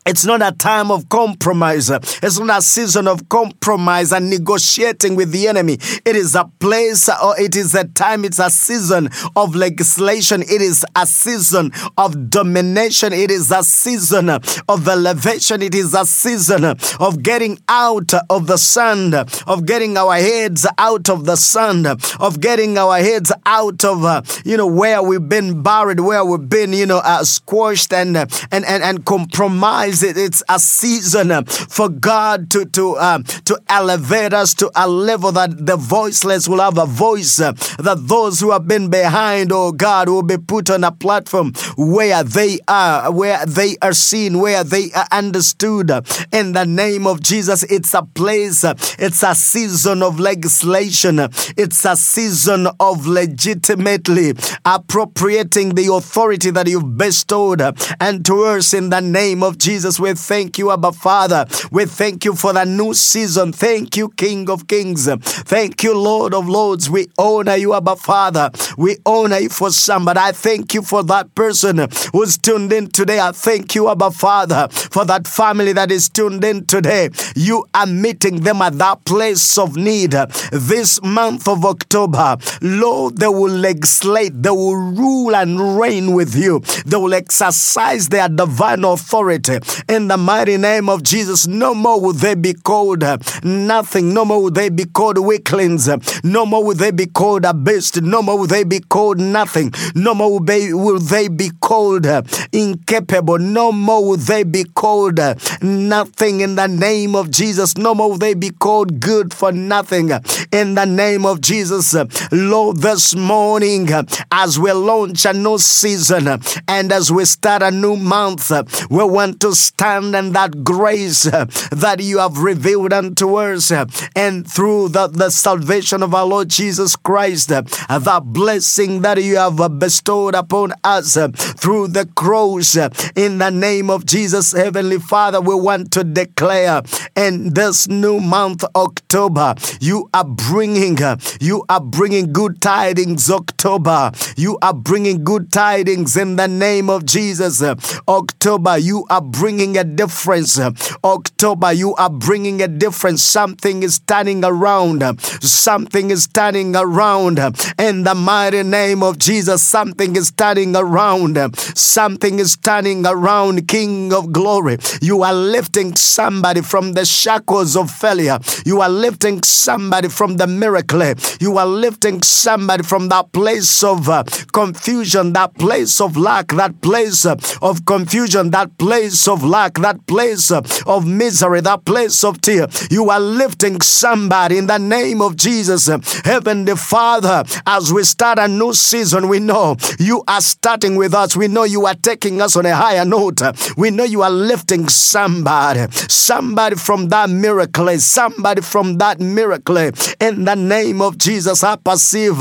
it's 0.07 0.25
not 0.25 0.41
a 0.41 0.53
time 0.53 0.91
of 0.93 1.09
compromise. 1.09 1.91
It's 1.91 2.39
not 2.39 2.59
a 2.59 2.63
season 2.63 3.09
of 3.09 3.29
compromise 3.29 4.13
and 4.13 4.31
negotiating 4.31 5.17
with 5.17 5.33
the 5.33 5.49
enemy. 5.49 5.79
It 6.05 6.15
is 6.15 6.37
a 6.37 6.45
place 6.61 7.09
or 7.09 7.39
it 7.41 7.57
is 7.57 7.75
a 7.75 7.85
time, 7.85 8.25
it's 8.25 8.39
a 8.39 8.49
season 8.49 9.11
of 9.35 9.57
legislation. 9.57 10.43
It 10.43 10.63
is 10.63 10.85
a 10.95 11.07
season 11.07 11.73
of 11.99 12.31
domination. 12.31 13.13
It 13.13 13.33
is 13.33 13.51
a 13.51 13.65
season 13.65 14.31
of 14.31 14.89
elevation. 14.89 15.61
It 15.61 15.75
is 15.75 15.93
a 15.93 16.07
season 16.07 16.65
of 16.65 17.23
getting 17.23 17.59
out 17.69 18.13
of 18.31 18.47
the 18.47 18.59
sand, 18.59 19.15
of 19.15 19.67
getting 19.67 19.97
our 19.97 20.15
heads 20.15 20.67
out 20.79 21.09
of 21.09 21.25
the 21.25 21.37
sand, 21.37 21.87
of 21.87 22.41
getting 22.41 22.79
our 22.79 22.99
heads 22.99 23.33
out 23.45 23.85
of, 23.85 24.05
uh, 24.05 24.23
you 24.45 24.57
know, 24.57 24.67
where 24.67 25.03
we've 25.03 25.29
been 25.29 25.63
buried, 25.63 25.99
where 25.99 26.25
we've 26.25 26.49
been, 26.49 26.73
you 26.73 26.87
know, 26.87 26.99
uh, 26.99 27.25
squashed 27.25 27.93
and, 27.93 28.17
and, 28.17 28.31
and, 28.53 28.83
and 28.83 29.05
compromised 29.05 29.96
it, 30.03 30.17
it's 30.17 30.43
a 30.49 30.59
season 30.59 31.31
uh, 31.31 31.43
for 31.43 31.89
God 31.89 32.51
to 32.51 32.65
to 32.67 32.97
uh, 32.97 33.19
to 33.45 33.59
elevate 33.69 34.33
us 34.33 34.55
to 34.55 34.71
a 34.75 34.89
level 34.89 35.33
that 35.33 35.67
the 35.67 35.77
voiceless 35.77 36.49
will 36.49 36.61
have 36.61 36.79
a 36.79 36.87
voice. 36.87 37.41
Uh, 37.41 37.53
that 37.79 37.99
those 38.09 38.41
who 38.41 38.51
have 38.51 38.67
been 38.67 38.89
behind, 38.91 39.53
oh 39.53 39.73
God, 39.73 40.09
will 40.09 40.23
be 40.23 40.39
put 40.39 40.71
on 40.71 40.85
a 40.85 40.93
platform 40.93 41.53
where 41.77 42.23
they 42.25 42.59
are, 42.69 43.13
where 43.13 43.45
they 43.47 43.77
are 43.83 43.93
seen, 43.93 44.39
where 44.39 44.65
they 44.65 44.91
are 44.93 45.07
understood. 45.13 45.91
In 46.33 46.53
the 46.53 46.65
name 46.65 47.07
of 47.07 47.21
Jesus, 47.21 47.63
it's 47.65 47.95
a 47.95 48.03
place. 48.03 48.65
It's 48.99 49.23
a 49.23 49.35
season 49.35 50.03
of 50.03 50.19
legislation. 50.19 51.19
It's 51.57 51.85
a 51.85 51.97
season 51.97 52.67
of 52.81 53.07
legitimately 53.07 54.35
appropriating 54.65 55.75
the 55.75 55.93
authority 55.93 56.51
that 56.51 56.69
you've 56.69 56.97
bestowed 56.97 57.63
and 58.01 58.25
to 58.25 58.45
us 58.45 58.75
in 58.75 58.91
the 58.91 59.01
name 59.01 59.43
of 59.43 59.59
Jesus. 59.59 59.86
Jesus. 59.87 60.01
We 60.01 60.15
thank 60.15 60.59
you, 60.59 60.73
Abba 60.73 60.93
Father. 60.93 61.47
We 61.71 61.85
thank 61.87 62.25
you 62.25 62.35
for 62.35 62.53
the 62.53 62.65
new 62.65 62.93
season. 62.95 63.53
Thank 63.53 63.97
you, 63.97 64.09
King 64.11 64.51
of 64.51 64.67
Kings. 64.67 65.07
Thank 65.07 65.83
you, 65.85 65.97
Lord 65.97 66.35
of 66.35 66.49
Lords. 66.49 66.91
We 66.91 67.07
honor 67.19 67.55
you, 67.57 67.73
Abba 67.75 67.97
Father. 67.97 68.51
We 68.77 68.97
honor 69.07 69.39
you 69.39 69.49
for 69.49 69.71
somebody. 69.71 70.19
I 70.21 70.33
thank 70.33 70.75
you 70.75 70.83
for 70.83 71.05
that 71.05 71.35
person 71.35 71.87
who's 72.13 72.37
tuned 72.37 72.73
in 72.73 72.89
today. 72.89 73.21
I 73.21 73.31
thank 73.33 73.75
you, 73.75 73.89
Abba 73.89 74.11
Father, 74.11 74.69
for 74.71 75.05
that 75.05 75.29
family 75.29 75.73
that 75.73 75.93
is 75.93 76.09
tuned 76.09 76.45
in 76.45 76.67
today. 76.67 77.11
You 77.37 77.65
are 77.75 77.87
meeting 77.87 78.41
them 78.41 78.63
at 78.63 78.79
that 78.79 79.05
place 79.05 79.57
of 79.59 79.77
need. 79.77 80.13
This 80.53 81.01
month 81.03 81.47
of 81.49 81.65
October, 81.65 82.37
Lord, 82.61 83.19
they 83.19 83.29
will 83.29 83.53
legislate, 83.53 84.43
they 84.43 84.51
will 84.51 84.75
rule 84.77 85.35
and 85.37 85.79
reign 85.79 86.13
with 86.13 86.35
you. 86.35 86.61
They 86.85 86.97
will 86.97 87.15
exercise 87.15 88.09
their 88.09 88.29
divine 88.29 88.85
authority 88.85 89.59
In 89.89 90.09
the 90.09 90.17
mighty 90.17 90.57
name 90.57 90.89
of 90.89 91.03
Jesus, 91.03 91.47
no 91.47 91.75
more 91.75 92.01
will 92.01 92.13
they 92.13 92.35
be 92.35 92.55
called 92.55 93.03
uh, 93.03 93.19
nothing. 93.43 94.13
No 94.15 94.25
more 94.25 94.43
will 94.43 94.51
they 94.51 94.69
be 94.69 94.85
called 94.85 95.19
weaklings. 95.19 95.89
No 96.25 96.47
more 96.47 96.65
will 96.65 96.75
they 96.75 96.91
be 96.91 97.07
called 97.07 97.45
a 97.45 97.55
beast. 97.55 98.03
No 98.03 98.23
more 98.23 98.39
will 98.39 98.47
they 98.47 98.65
be 98.65 98.81
called 98.81 99.19
nothing. 99.19 99.73
No 99.95 100.15
more 100.15 100.33
will 100.33 100.41
they, 100.45 100.73
will 100.73 100.99
they 100.99 101.29
be 101.29 101.51
called 101.61 102.07
uh, 102.07 102.23
incapable. 102.53 103.39
No 103.39 103.73
more 103.73 104.05
will 104.05 104.17
they 104.17 104.43
be 104.43 104.65
called 104.65 105.19
uh, 105.19 105.35
nothing 105.63 106.41
in 106.41 106.55
the 106.55 106.67
name 106.67 107.15
of 107.15 107.31
Jesus. 107.31 107.77
No 107.77 107.95
more 107.95 108.11
will 108.11 108.19
they 108.19 108.35
be 108.35 108.51
called 108.51 109.01
good 109.01 109.33
for 109.33 109.53
nothing 109.53 110.11
in 110.53 110.75
the 110.75 110.85
name 110.85 111.27
of 111.27 111.41
Jesus. 111.41 111.95
Lord, 112.33 112.79
this 112.79 113.15
morning, 113.15 113.89
as 114.31 114.59
we 114.59 114.73
launch 114.73 115.25
a 115.25 115.33
new 115.33 115.59
season 115.59 116.41
and 116.69 116.93
as 116.93 117.11
we 117.13 117.25
start 117.25 117.63
a 117.63 117.71
new 117.71 117.97
month, 117.97 118.51
we 118.91 119.05
want 119.05 119.41
to 119.41 119.55
stand 119.57 120.15
in 120.15 120.33
that 120.33 120.65
grace 120.65 121.27
uh, 121.27 121.47
that 121.73 122.01
you 122.01 122.19
have 122.19 122.39
revealed 122.39 122.93
unto 122.93 123.37
us 123.37 123.71
uh, 123.71 123.87
and 124.15 124.49
through 124.51 124.89
the, 124.91 125.07
the 125.09 125.31
salvation 125.31 126.03
of 126.03 126.15
our 126.15 126.27
Lord 126.27 126.49
Jesus 126.49 126.97
Christ, 126.97 127.51
uh, 127.51 127.63
the 127.63 128.23
blessing 128.25 129.03
that 129.03 129.23
you 129.23 129.37
have 129.37 129.79
bestowed 129.79 130.35
upon 130.35 130.73
us 130.85 131.15
through 131.57 131.89
the 131.89 132.07
cross 132.15 132.77
in 133.17 133.39
the 133.39 133.51
name 133.51 133.91
of 133.91 134.07
Jesus, 134.07 134.53
Heavenly 134.53 134.99
Father, 134.99 135.41
we 135.41 135.55
want 135.55 135.93
to 135.93 136.05
declare 136.05 136.83
in 137.15 137.55
this 137.55 137.89
new 137.89 138.21
month, 138.21 138.65
October, 138.75 139.55
you 139.81 140.09
are 140.13 140.25
bringing, 140.25 140.99
you 141.41 141.65
are 141.69 141.81
bringing 141.81 142.33
good 142.33 142.61
tidings, 142.61 143.31
October. 143.31 144.13
You 144.37 144.59
are 144.63 144.75
bringing 144.75 145.25
good 145.25 145.53
tidings 145.53 146.17
in 146.17 146.37
the 146.37 146.49
name 146.49 146.91
of 146.91 147.07
Jesus. 147.07 147.63
October, 148.09 148.79
you 148.79 149.07
are 149.09 149.23
bringing 149.47 149.79
a 149.79 149.85
difference. 149.85 150.59
October, 151.05 151.73
you 151.73 151.95
are 151.95 152.11
bringing 152.11 152.61
a 152.63 152.67
difference. 152.67 153.23
Something 153.23 153.85
is 153.85 154.01
turning 154.01 154.45
around. 154.45 155.05
Something 155.41 156.11
is 156.11 156.27
turning 156.27 156.75
around. 156.75 157.39
In 157.79 158.03
the 158.03 158.17
mighty 158.17 158.65
name 158.65 159.05
of 159.05 159.19
Jesus, 159.19 159.63
something 159.63 160.17
is 160.17 160.33
turning 160.33 160.75
around. 160.75 161.39
Something 161.79 162.41
is 162.41 162.57
turning 162.57 163.07
around, 163.07 163.69
King 163.69 164.13
of 164.13 164.33
glory. 164.33 164.79
You 165.01 165.23
are 165.23 165.33
lifting 165.33 165.95
somebody 165.95 166.63
from 166.63 166.95
the 166.95 167.05
shackles 167.05 167.77
of 167.77 167.89
failure. 167.89 168.41
You 168.65 168.81
are 168.81 168.89
lifting 168.89 169.45
somebody 169.45 170.09
from 170.09 170.39
the 170.39 170.49
miracle. 170.49 171.05
You 171.41 171.59
are 171.59 171.67
lifting 171.67 172.25
somebody 172.25 172.83
from 172.83 173.11
that 173.11 173.31
place 173.31 173.85
of 173.85 174.09
uh, 174.09 174.25
confusion, 174.53 175.35
that 175.35 175.55
place 175.55 176.01
of 176.01 176.17
lack, 176.17 176.49
that 176.49 176.81
place 176.81 177.25
uh, 177.25 177.37
of 177.63 177.85
confusion, 177.85 178.51
that 178.51 178.79
place 178.79 179.29
of 179.29 179.36
lack, 179.45 179.75
that 179.75 180.07
place 180.07 180.51
uh, 180.51 180.63
of 180.87 181.07
misery, 181.07 181.61
that 181.63 181.85
place 181.85 182.25
of 182.25 182.41
tear. 182.41 182.67
You 182.91 183.11
are 183.11 183.21
lifting 183.21 183.81
somebody 183.81 184.59
in 184.59 184.67
the 184.67 184.79
name 184.79 185.21
of 185.21 185.37
Jesus. 185.37 185.87
Heavenly 186.25 186.77
Father, 186.77 187.45
as 187.67 187.93
we 187.93 188.05
start 188.05 188.39
a 188.39 188.49
new 188.49 188.73
season, 188.73 189.29
we 189.29 189.39
know 189.39 189.77
you 189.99 190.23
are 190.29 190.41
starting 190.41 190.97
with 190.97 191.15
us. 191.15 191.37
We 191.37 191.49
know 191.49 191.65
you 191.65 191.87
are 191.87 191.95
taking 191.95 192.41
us 192.41 192.57
on 192.57 192.67
a 192.67 192.75
higher 192.75 193.05
note. 193.05 193.41
We 193.77 193.91
know 193.91 194.05
you 194.05 194.23
are 194.23 194.31
lifting 194.31 194.89
somebody, 194.89 195.91
somebody 196.09 196.77
from 196.77 197.09
that 197.09 197.31
miracle, 197.31 197.89
somebody 197.99 198.63
from 198.63 198.99
that 198.99 199.21
miracle. 199.21 199.77
In 199.77 200.45
the 200.45 200.55
name 200.55 201.01
of 201.01 201.19
Jesus, 201.19 201.63
I 201.63 201.77
perceive, 201.77 202.39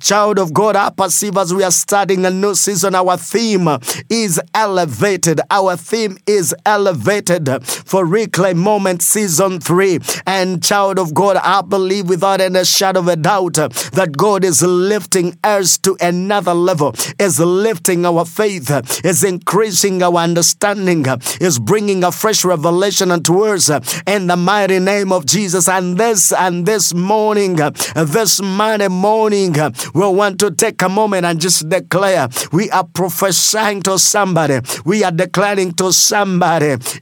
child 0.00 0.38
of 0.38 0.52
God, 0.52 0.76
I 0.76 0.90
perceive 0.90 1.36
as 1.36 1.52
we 1.52 1.62
are 1.62 1.70
starting 1.70 2.24
a 2.26 2.30
new 2.30 2.54
season, 2.54 2.94
our 2.94 3.16
theme 3.16 3.68
is 4.08 4.40
elevated. 4.54 5.40
Our 5.50 5.76
theme 5.76 6.18
is 6.26 6.54
elevated 6.64 7.64
for 7.66 8.04
Reclaim 8.04 8.58
Moment 8.58 9.02
Season 9.02 9.60
3. 9.60 10.00
And 10.26 10.62
child 10.62 10.98
of 10.98 11.14
God, 11.14 11.36
I 11.36 11.62
believe 11.62 12.08
without 12.08 12.40
any 12.40 12.64
shadow 12.64 13.00
of 13.00 13.08
a 13.08 13.16
doubt 13.16 13.54
that 13.54 14.14
God 14.16 14.44
is 14.44 14.62
lifting 14.62 15.38
us 15.44 15.78
to 15.78 15.96
another 16.00 16.54
level, 16.54 16.94
is 17.18 17.38
lifting 17.38 18.04
our 18.04 18.24
faith, 18.24 18.70
is 19.04 19.22
increasing 19.22 20.02
our 20.02 20.16
understanding, 20.16 21.06
is 21.40 21.58
bringing 21.58 22.02
a 22.02 22.10
fresh 22.10 22.44
revelation 22.44 23.10
unto 23.10 23.44
us 23.44 23.70
in 24.06 24.26
the 24.26 24.36
mighty 24.36 24.78
name 24.78 25.12
of 25.12 25.26
Jesus. 25.26 25.68
And 25.68 25.96
this 25.96 26.32
and 26.32 26.66
this 26.66 26.92
morning, 26.92 27.56
this 27.56 28.42
Monday 28.42 28.88
morning, 28.88 29.54
we 29.94 30.06
want 30.06 30.40
to 30.40 30.50
take 30.50 30.82
a 30.82 30.88
moment 30.88 31.24
and 31.24 31.40
just 31.40 31.68
declare 31.68 32.28
we 32.52 32.70
are 32.70 32.84
prophesying 32.84 33.82
to 33.82 33.98
somebody, 33.98 34.60
we 34.84 35.04
are 35.04 35.12
declaring 35.12 35.72
to 35.74 35.92
somebody, 35.92 36.15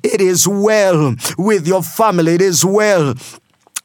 it 0.02 0.20
is 0.20 0.48
well 0.48 1.14
with 1.38 1.66
your 1.66 1.82
family, 1.82 2.34
it 2.34 2.42
is 2.42 2.64
well 2.64 3.14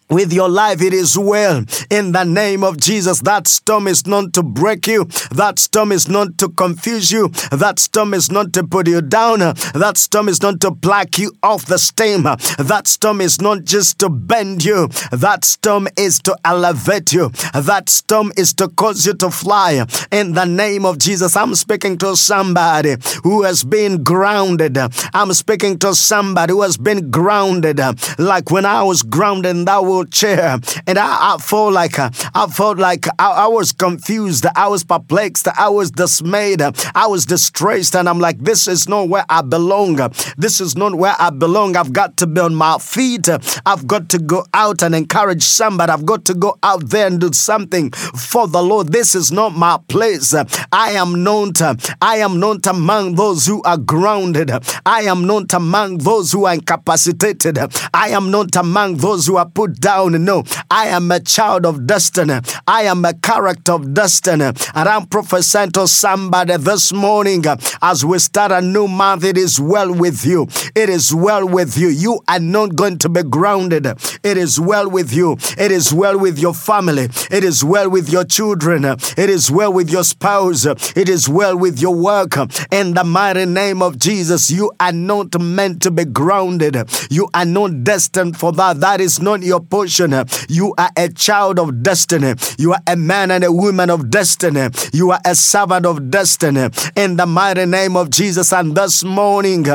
with 0.10 0.34
your 0.34 0.50
life, 0.50 0.82
it 0.82 0.94
is 0.94 1.18
well. 1.18 1.64
In 1.90 2.12
the 2.12 2.24
name 2.24 2.64
of 2.64 2.78
Jesus, 2.78 3.20
that 3.22 3.48
storm 3.48 3.88
is 3.88 4.06
not 4.08 4.34
to 4.34 4.44
break 4.44 4.88
you. 4.88 5.06
That 5.32 5.60
storm 5.60 5.92
is 5.92 6.10
not 6.10 6.38
to 6.40 6.50
confuse 6.50 7.12
you. 7.12 7.30
That 7.52 7.80
storm 7.80 8.14
is 8.14 8.32
not 8.32 8.54
to 8.54 8.64
put 8.64 8.88
you 8.88 9.02
down. 9.02 9.40
That 9.40 9.94
storm 9.98 10.28
is 10.30 10.42
not 10.42 10.60
to 10.62 10.72
pluck 10.72 11.18
you 11.18 11.32
off 11.44 11.66
the 11.66 11.78
stem. 11.78 12.24
That 12.24 12.84
storm 12.88 13.22
is 13.22 13.40
not 13.40 13.64
just 13.64 14.00
to 14.00 14.10
bend 14.10 14.66
you. 14.66 14.88
That 15.12 15.46
storm 15.46 15.88
is 15.98 16.20
to 16.22 16.36
elevate 16.44 17.14
you. 17.14 17.30
That 17.54 17.90
storm 17.90 18.32
is 18.36 18.54
to 18.56 18.68
cause 18.70 19.06
you 19.06 19.14
to 19.16 19.30
fly. 19.30 19.86
In 20.12 20.34
the 20.34 20.46
name 20.46 20.86
of 20.86 20.98
Jesus, 20.98 21.36
I'm 21.36 21.56
speaking 21.56 21.98
to 22.00 22.16
somebody 22.16 22.96
who 23.24 23.44
has 23.44 23.64
been 23.64 24.04
grounded. 24.04 24.78
I'm 25.14 25.34
speaking 25.34 25.78
to 25.80 25.94
somebody 25.94 26.54
who 26.54 26.62
has 26.64 26.78
been 26.78 27.12
grounded. 27.12 27.80
Like 28.18 28.52
when 28.52 28.66
I 28.66 28.84
was 28.84 29.04
grounded 29.04 29.50
that 29.66 29.84
chair, 30.06 30.60
and 30.88 30.98
I, 30.98 31.34
I 31.34 31.38
felt 31.38 31.74
like 31.74 32.00
uh, 32.00 32.10
I 32.34 32.48
felt 32.48 32.78
like 32.78 33.08
I, 33.18 33.32
I, 33.32 33.48
was 33.48 33.72
confused, 33.72 34.46
I 34.56 34.68
was 34.68 34.84
perplexed, 34.84 35.48
I 35.48 35.70
was 35.70 35.92
dismayed, 35.92 36.62
I 36.62 37.08
was 37.08 37.26
distressed, 37.26 37.96
and 37.96 38.08
I'm 38.08 38.20
like, 38.20 38.40
this 38.40 38.68
is 38.68 38.88
not 38.88 39.10
where 39.10 39.26
I 39.30 39.42
belong. 39.42 39.98
This 40.38 40.62
is 40.62 40.76
not 40.76 40.96
where 40.96 41.16
I 41.20 41.30
belong. 41.30 41.76
I've 41.76 41.94
got 41.94 42.18
to 42.18 42.28
be 42.28 42.42
on 42.42 42.56
my 42.56 42.78
feet. 42.78 43.28
I've 43.66 43.88
got 43.88 44.10
to 44.10 44.20
go 44.20 44.46
out 44.54 44.82
and 44.84 44.96
encourage 44.96 45.44
somebody. 45.44 45.92
I've 45.92 46.06
got 46.06 46.26
to 46.26 46.34
go 46.34 46.58
out 46.64 46.90
there 46.90 47.08
and 47.08 47.20
do 47.20 47.32
something 47.34 47.92
for 47.92 48.48
the 48.48 48.62
Lord. 48.62 48.92
This 48.92 49.16
is 49.16 49.32
not 49.32 49.54
my 49.56 49.80
place. 49.88 50.34
I 50.72 50.92
am 50.92 51.24
to, 51.26 51.96
I 52.02 52.18
am 52.18 52.40
to 52.40 52.70
among 52.70 53.16
those 53.16 53.46
who 53.46 53.62
are 53.64 53.78
grounded. 53.78 54.52
I 54.86 55.02
am 55.02 55.28
to 55.48 55.58
among 55.58 56.00
those 56.00 56.32
who 56.32 56.46
are 56.46 56.54
incapacitated. 56.54 57.58
I 57.94 58.10
am 58.10 58.32
to 58.32 58.60
among 58.60 58.98
those 58.98 59.28
who 59.28 59.38
are 59.38 59.50
put 59.50 59.80
down. 59.80 59.89
No, 59.90 60.44
I 60.70 60.90
am 60.90 61.10
a 61.12 61.20
child 61.20 61.66
of 61.66 61.88
destiny. 61.88 62.40
I 62.68 62.84
am 62.84 63.04
a 63.06 63.14
character 63.16 63.72
of 63.72 63.92
destiny. 63.96 64.52
And 64.76 64.88
I'm 64.88 65.08
prophesying 65.08 65.72
to 65.72 65.88
somebody 65.88 66.58
this 66.58 66.94
morning 66.94 67.44
as 67.82 68.06
we 68.06 68.20
start 68.20 68.52
a 68.52 68.62
new 68.62 68.88
month. 68.88 69.24
It 69.24 69.36
is 69.36 69.60
well 69.60 69.92
with 69.92 70.28
you. 70.28 70.48
It 70.76 70.90
is 70.90 71.12
well 71.14 71.48
with 71.48 71.76
you. 71.76 71.88
You 71.88 72.20
are 72.28 72.40
not 72.40 72.76
going 72.76 73.00
to 73.00 73.10
be 73.10 73.24
grounded. 73.24 73.88
It 73.88 74.38
is 74.38 74.60
well 74.60 74.88
with 74.88 75.12
you. 75.12 75.38
It 75.58 75.72
is 75.72 75.92
well 75.92 76.20
with 76.20 76.38
your 76.38 76.54
family. 76.54 77.10
It 77.32 77.44
is 77.44 77.64
well 77.64 77.90
with 77.90 78.12
your 78.12 78.26
children. 78.26 78.86
It 78.86 79.30
is 79.30 79.50
well 79.50 79.74
with 79.74 79.90
your 79.90 80.04
spouse. 80.04 80.68
It 80.96 81.10
is 81.10 81.28
well 81.28 81.58
with 81.58 81.82
your 81.82 81.96
work. 81.96 82.38
In 82.72 82.94
the 82.94 83.04
mighty 83.04 83.46
name 83.46 83.82
of 83.82 83.98
Jesus, 83.98 84.52
you 84.52 84.72
are 84.80 84.92
not 84.92 85.42
meant 85.42 85.82
to 85.82 85.90
be 85.90 86.06
grounded. 86.06 86.78
You 87.10 87.28
are 87.34 87.46
not 87.46 87.84
destined 87.84 88.38
for 88.38 88.52
that. 88.52 88.82
That 88.82 89.02
is 89.02 89.20
not 89.20 89.42
your. 89.42 89.66
You 89.88 90.74
are 90.78 90.92
a 90.98 91.10
child 91.10 91.60
of 91.60 91.82
destiny. 91.84 92.34
You 92.58 92.74
are 92.74 92.82
a 92.88 92.96
man 92.96 93.32
and 93.32 93.44
a 93.44 93.52
woman 93.52 93.90
of 93.90 94.10
destiny. 94.10 94.70
You 94.94 95.12
are 95.12 95.20
a 95.26 95.36
servant 95.36 95.86
of 95.86 96.12
destiny. 96.12 96.70
In 96.96 97.16
the 97.18 97.26
mighty 97.26 97.66
name 97.66 97.96
of 97.96 98.10
Jesus, 98.10 98.52
and 98.54 98.76
this 98.76 99.04
morning, 99.04 99.66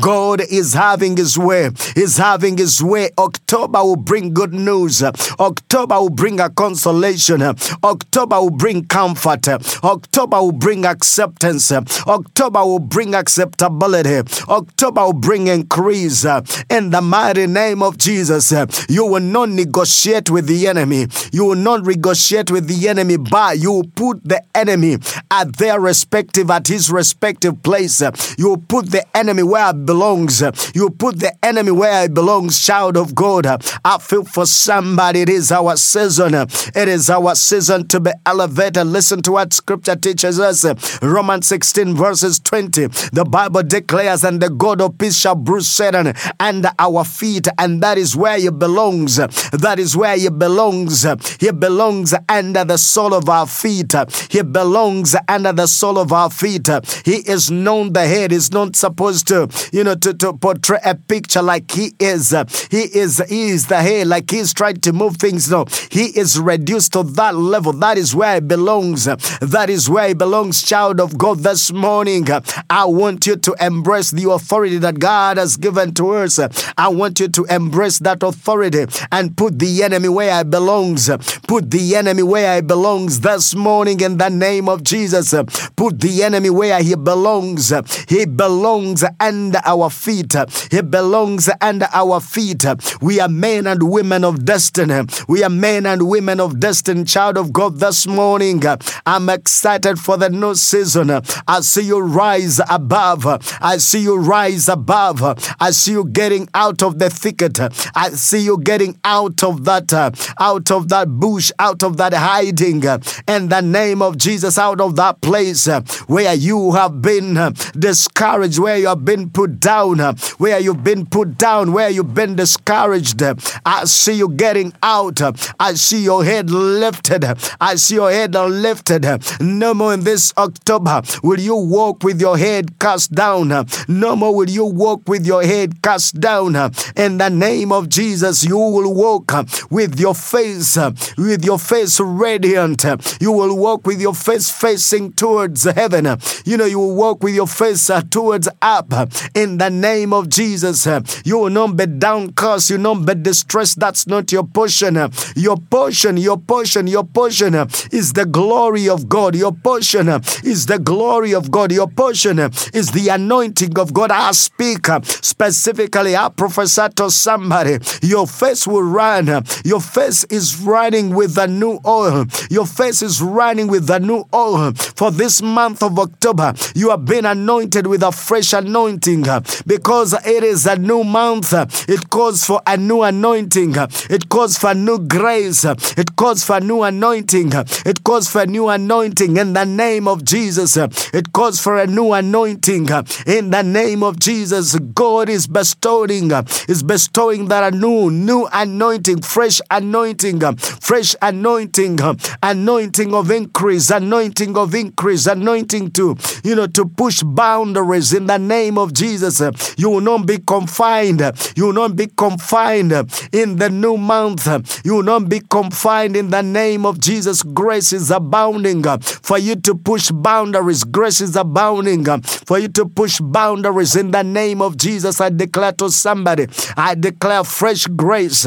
God 0.00 0.40
is 0.40 0.74
having 0.74 1.16
His 1.16 1.38
way. 1.38 1.70
He's 1.94 2.16
having 2.16 2.56
His 2.56 2.82
way. 2.82 3.10
October 3.18 3.82
will 3.82 3.96
bring 3.96 4.34
good 4.34 4.52
news. 4.52 5.02
October 5.02 6.00
will 6.00 6.10
bring 6.10 6.40
a 6.40 6.50
consolation. 6.50 7.42
October 7.42 8.40
will 8.40 8.50
bring 8.50 8.84
comfort. 8.84 9.48
October 9.82 10.42
will 10.42 10.52
bring 10.52 10.84
acceptance. 10.84 11.70
October 11.72 12.64
will 12.64 12.78
bring 12.78 13.14
acceptability. 13.14 14.28
October 14.48 15.04
will 15.04 15.12
bring 15.12 15.46
increase. 15.46 16.24
In 16.70 16.90
the 16.90 17.00
mighty 17.02 17.46
name 17.46 17.82
of 17.82 17.98
Jesus, 17.98 18.52
you 18.88 19.04
will 19.04 19.20
not 19.20 19.48
negotiate 19.56 20.30
with 20.30 20.46
the 20.46 20.66
enemy. 20.66 21.06
You 21.32 21.44
will 21.46 21.56
not 21.56 21.84
negotiate 21.84 22.50
with 22.50 22.66
the 22.66 22.88
enemy, 22.88 23.16
but 23.16 23.58
you 23.58 23.72
will 23.72 23.88
put 23.94 24.22
the 24.24 24.42
enemy 24.54 24.98
at 25.30 25.56
their 25.56 25.80
respective, 25.80 26.50
at 26.50 26.68
his 26.68 26.90
respective 26.90 27.62
place. 27.62 28.02
You 28.38 28.48
will 28.48 28.64
put 28.68 28.90
the 28.90 29.04
enemy 29.16 29.42
where 29.42 29.70
it 29.70 29.86
belongs. 29.86 30.40
You 30.74 30.82
will 30.82 30.90
put 30.90 31.20
the 31.20 31.32
enemy 31.44 31.70
where 31.70 32.04
it 32.04 32.14
belongs, 32.14 32.64
child 32.64 32.96
of 32.96 33.14
God. 33.14 33.46
I 33.84 33.98
feel 33.98 34.24
for 34.24 34.46
somebody. 34.46 35.20
It 35.20 35.28
is 35.28 35.52
our 35.52 35.76
season. 35.76 36.34
It 36.34 36.88
is 36.88 37.10
our 37.10 37.34
season 37.34 37.88
to 37.88 38.00
be 38.00 38.10
elevated. 38.26 38.86
Listen 38.86 39.22
to 39.22 39.32
what 39.32 39.52
scripture 39.52 39.96
teaches 39.96 40.40
us. 40.40 40.64
Romans 41.02 41.46
16, 41.46 41.94
verses 41.94 42.38
20. 42.40 42.86
The 43.12 43.24
Bible 43.28 43.62
declares, 43.62 44.24
and 44.24 44.40
the 44.40 44.50
God 44.50 44.80
of 44.80 44.98
peace 44.98 45.16
shall 45.16 45.34
bruise 45.34 45.68
Satan 45.68 46.14
under 46.40 46.70
our 46.78 47.04
feet, 47.04 47.48
and 47.58 47.82
that 47.82 47.98
is 47.98 48.16
where 48.16 48.38
he 48.38 48.50
belongs. 48.50 49.18
That 49.52 49.78
is 49.78 49.96
where 49.96 50.16
he 50.16 50.28
belongs. 50.28 51.06
He 51.40 51.50
belongs 51.50 52.14
under 52.28 52.64
the 52.64 52.76
sole 52.78 53.14
of 53.14 53.28
our 53.28 53.46
feet. 53.46 53.94
He 54.30 54.42
belongs 54.42 55.14
under 55.28 55.52
the 55.52 55.66
sole 55.66 55.98
of 55.98 56.12
our 56.12 56.30
feet. 56.30 56.68
He 57.04 57.16
is 57.28 57.50
known 57.50 57.92
the 57.92 58.06
head. 58.06 58.30
He's 58.30 58.52
not 58.52 58.76
supposed 58.76 59.28
to, 59.28 59.48
you 59.72 59.84
know, 59.84 59.94
to, 59.96 60.14
to 60.14 60.32
portray 60.32 60.78
a 60.84 60.94
picture 60.94 61.42
like 61.42 61.70
he 61.70 61.92
is. 61.98 62.30
He 62.70 62.82
is 62.82 63.22
he 63.28 63.50
is 63.50 63.66
the 63.66 63.80
head, 63.80 64.06
like 64.08 64.30
he's 64.30 64.52
trying 64.52 64.80
to 64.80 64.92
move 64.92 65.16
things. 65.16 65.50
No, 65.50 65.66
he 65.90 66.06
is 66.18 66.38
reduced 66.38 66.92
to 66.94 67.02
that 67.02 67.34
level. 67.34 67.72
That 67.72 67.98
is 67.98 68.14
where 68.14 68.34
he 68.34 68.40
belongs. 68.40 69.04
That 69.04 69.66
is 69.68 69.88
where 69.88 70.08
he 70.08 70.14
belongs, 70.14 70.62
child 70.62 71.00
of 71.00 71.18
God. 71.18 71.40
This 71.40 71.72
morning, 71.72 72.26
I 72.70 72.84
want 72.84 73.26
you 73.26 73.36
to 73.36 73.54
embrace 73.60 74.10
the 74.10 74.30
authority 74.30 74.78
that 74.78 74.98
God 74.98 75.36
has 75.36 75.56
given 75.56 75.94
to 75.94 76.10
us. 76.10 76.38
I 76.76 76.88
want 76.88 77.20
you 77.20 77.28
to 77.28 77.44
embrace 77.44 77.98
that 78.00 78.22
authority 78.22 78.86
and 79.10 79.21
put 79.30 79.58
the 79.58 79.82
enemy 79.82 80.08
where 80.08 80.40
it 80.40 80.50
belongs. 80.50 81.08
Put 81.46 81.70
the 81.70 81.96
enemy 81.96 82.22
where 82.22 82.58
it 82.58 82.66
belongs 82.66 83.20
this 83.20 83.54
morning 83.54 84.00
in 84.00 84.18
the 84.18 84.28
name 84.28 84.68
of 84.68 84.82
Jesus. 84.82 85.34
Put 85.76 86.00
the 86.00 86.22
enemy 86.22 86.50
where 86.50 86.82
he 86.82 86.94
belongs. 86.94 87.72
He 88.08 88.24
belongs 88.26 89.04
under 89.20 89.60
our 89.64 89.90
feet. 89.90 90.34
He 90.70 90.80
belongs 90.82 91.48
under 91.60 91.88
our 91.92 92.20
feet. 92.20 92.64
We 93.00 93.20
are 93.20 93.28
men 93.28 93.66
and 93.66 93.90
women 93.90 94.24
of 94.24 94.44
destiny. 94.44 95.02
We 95.28 95.42
are 95.44 95.50
men 95.50 95.86
and 95.86 96.08
women 96.08 96.40
of 96.40 96.58
destiny, 96.60 97.04
child 97.04 97.36
of 97.36 97.52
God, 97.52 97.78
this 97.78 98.06
morning. 98.06 98.62
I'm 99.06 99.28
excited 99.28 99.98
for 99.98 100.16
the 100.16 100.30
new 100.30 100.54
season. 100.54 101.10
I 101.10 101.60
see 101.60 101.82
you 101.82 102.00
rise 102.00 102.60
above. 102.70 103.26
I 103.60 103.76
see 103.78 104.00
you 104.00 104.16
rise 104.18 104.68
above. 104.68 105.22
I 105.60 105.70
see 105.70 105.92
you 105.92 106.04
getting 106.06 106.48
out 106.54 106.82
of 106.82 106.98
the 106.98 107.10
thicket. 107.10 107.58
I 107.94 108.10
see 108.10 108.40
you 108.40 108.58
getting 108.58 108.98
out 109.04 109.11
of 109.12 109.64
that, 109.64 109.92
uh, 109.92 110.10
out 110.40 110.70
of 110.70 110.88
that 110.88 111.08
bush, 111.08 111.52
out 111.58 111.82
of 111.82 111.96
that 111.98 112.14
hiding. 112.14 112.86
Uh, 112.86 112.98
in 113.28 113.48
the 113.48 113.60
name 113.60 114.02
of 114.02 114.16
Jesus, 114.16 114.58
out 114.58 114.80
of 114.80 114.96
that 114.96 115.20
place 115.20 115.68
uh, 115.68 115.80
where 116.06 116.34
you 116.34 116.72
have 116.72 117.02
been 117.02 117.34
discouraged, 117.78 118.58
where 118.58 118.78
you 118.78 118.88
have 118.88 119.04
been 119.04 119.30
put 119.30 119.60
down, 119.60 119.98
where 120.38 120.58
you've 120.58 120.84
been 120.84 121.06
put 121.06 121.38
down, 121.38 121.72
where 121.72 121.90
you've 121.90 122.14
been 122.14 122.36
discouraged. 122.36 123.22
I 123.66 123.84
see 123.84 124.14
you 124.14 124.28
getting 124.28 124.72
out. 124.82 125.20
I 125.60 125.74
see 125.74 126.02
your 126.02 126.24
head 126.24 126.50
lifted. 126.50 127.24
I 127.60 127.74
see 127.76 127.96
your 127.96 128.10
head 128.10 128.34
lifted. 128.34 129.06
No 129.40 129.74
more 129.74 129.94
in 129.94 130.00
this 130.04 130.32
October 130.36 131.02
will 131.22 131.40
you 131.40 131.56
walk 131.56 132.02
with 132.02 132.20
your 132.20 132.38
head 132.38 132.78
cast 132.78 133.12
down. 133.12 133.66
No 133.88 134.16
more 134.16 134.34
will 134.34 134.50
you 134.50 134.64
walk 134.64 135.08
with 135.08 135.26
your 135.26 135.42
head 135.42 135.82
cast 135.82 136.20
down. 136.20 136.56
In 136.96 137.18
the 137.18 137.28
name 137.28 137.72
of 137.72 137.88
Jesus, 137.88 138.44
you 138.44 138.56
will 138.56 138.94
walk 139.02 139.32
uh, 139.34 139.44
with 139.70 139.98
your 139.98 140.14
face, 140.14 140.76
uh, 140.76 140.92
with 141.18 141.44
your 141.44 141.58
face 141.58 141.98
radiant. 142.00 142.84
You 143.20 143.32
will 143.32 143.56
walk 143.56 143.86
with 143.86 144.00
your 144.00 144.14
face 144.14 144.48
facing 144.50 145.12
towards 145.14 145.64
heaven. 145.64 146.04
You 146.44 146.56
know, 146.56 146.66
you 146.66 146.78
will 146.78 146.94
walk 146.94 147.22
with 147.24 147.34
your 147.34 147.48
face 147.48 147.90
uh, 147.90 148.02
towards 148.02 148.48
up. 148.60 148.92
In 149.34 149.58
the 149.58 149.70
name 149.70 150.12
of 150.12 150.28
Jesus, 150.28 150.86
you 151.24 151.38
will 151.38 151.50
not 151.50 151.76
be 151.76 151.86
downcast. 151.86 152.70
You 152.70 152.76
will 152.76 152.94
not 152.94 153.06
be 153.06 153.14
distressed. 153.30 153.80
That's 153.80 154.06
not 154.06 154.30
your 154.30 154.44
portion. 154.44 154.94
Your 155.34 155.56
portion, 155.56 156.16
your 156.16 156.38
portion, 156.38 156.86
your 156.86 157.04
portion 157.04 157.54
is 157.90 158.12
the 158.12 158.26
glory 158.26 158.88
of 158.88 159.08
God. 159.08 159.34
Your 159.34 159.52
portion 159.52 160.08
is 160.44 160.66
the 160.66 160.78
glory 160.78 161.34
of 161.34 161.50
God. 161.50 161.72
Your 161.72 161.88
portion 161.88 162.38
is 162.38 162.92
the 162.92 163.08
anointing 163.10 163.78
of 163.78 163.92
God. 163.92 164.10
I 164.10 164.30
speak 164.32 164.86
specifically, 165.22 166.16
I 166.16 166.28
prophesy 166.28 166.88
to 166.96 167.10
somebody. 167.10 167.78
Your 168.02 168.26
face 168.26 168.66
will 168.66 168.82
run. 168.92 169.26
Your 169.64 169.80
face 169.80 170.24
is 170.24 170.60
running 170.60 171.14
with 171.14 171.34
the 171.34 171.46
new 171.46 171.80
oil. 171.86 172.26
Your 172.50 172.66
face 172.66 173.02
is 173.02 173.22
running 173.22 173.68
with 173.68 173.86
the 173.86 173.98
new 173.98 174.24
oil. 174.34 174.72
For 174.72 175.10
this 175.10 175.42
month 175.42 175.82
of 175.82 175.98
October, 175.98 176.54
you 176.74 176.90
have 176.90 177.04
been 177.04 177.26
anointed 177.26 177.86
with 177.86 178.02
a 178.02 178.12
fresh 178.12 178.52
anointing 178.52 179.24
because 179.66 180.12
it 180.26 180.44
is 180.44 180.66
a 180.66 180.76
new 180.76 181.04
month. 181.04 181.52
It 181.88 182.10
calls 182.10 182.44
for 182.44 182.60
a 182.66 182.76
new 182.76 183.02
anointing. 183.02 183.74
It 184.10 184.28
calls 184.28 184.58
for 184.58 184.74
new 184.74 184.98
grace. 184.98 185.64
It 185.64 186.16
calls 186.16 186.44
for 186.44 186.60
new 186.60 186.82
anointing. 186.82 187.52
It 187.86 188.04
calls 188.04 188.28
for 188.28 188.46
new 188.46 188.68
anointing 188.68 189.36
in 189.36 189.52
the 189.52 189.64
name 189.64 190.06
of 190.08 190.24
Jesus. 190.24 190.76
It 190.76 191.32
calls 191.32 191.60
for 191.60 191.78
a 191.78 191.86
new 191.86 192.12
anointing 192.12 192.88
in 193.26 193.50
the 193.50 193.62
name 193.62 194.02
of 194.02 194.18
Jesus. 194.18 194.78
God 194.78 195.28
is 195.28 195.46
bestowing, 195.46 196.30
is 196.68 196.82
bestowing 196.82 197.48
that 197.48 197.72
a 197.72 197.76
new, 197.76 198.10
new 198.10 198.48
anointing, 198.52 198.81
fresh 199.22 199.60
anointing, 199.70 200.40
fresh 200.56 201.14
anointing, 201.22 201.98
anointing 202.42 203.14
of 203.14 203.30
increase, 203.30 203.90
anointing 203.90 204.56
of 204.56 204.74
increase, 204.74 205.26
anointing 205.26 205.90
to, 205.92 206.16
you 206.44 206.54
know, 206.54 206.66
to 206.66 206.84
push 206.84 207.22
boundaries 207.22 208.12
in 208.12 208.26
the 208.26 208.38
name 208.38 208.78
of 208.78 208.92
Jesus. 208.92 209.40
You 209.76 209.90
will 209.90 210.00
not 210.00 210.26
be 210.26 210.38
confined. 210.38 211.20
You 211.56 211.66
will 211.66 211.72
not 211.72 211.96
be 211.96 212.08
confined 212.08 212.92
in 213.32 213.56
the 213.56 213.70
new 213.70 213.96
month. 213.96 214.46
You 214.84 214.94
will 214.96 215.02
not 215.02 215.28
be 215.28 215.40
confined 215.40 216.16
in 216.16 216.30
the 216.30 216.42
name 216.42 216.84
of 216.84 216.98
Jesus. 217.00 217.42
Grace 217.42 217.92
is 217.92 218.10
abounding 218.10 218.82
for 218.82 219.38
you 219.38 219.56
to 219.56 219.74
push 219.74 220.10
boundaries. 220.10 220.84
Grace 220.84 221.20
is 221.20 221.36
abounding 221.36 222.04
for 222.46 222.58
you 222.58 222.68
to 222.68 222.86
push 222.86 223.20
boundaries 223.20 223.96
in 223.96 224.10
the 224.10 224.22
name 224.22 224.60
of 224.60 224.76
Jesus. 224.76 225.20
I 225.20 225.30
declare 225.30 225.72
to 225.72 225.90
somebody, 225.90 226.48
I 226.76 226.94
declare 226.94 227.44
fresh 227.44 227.86
grace. 227.86 228.46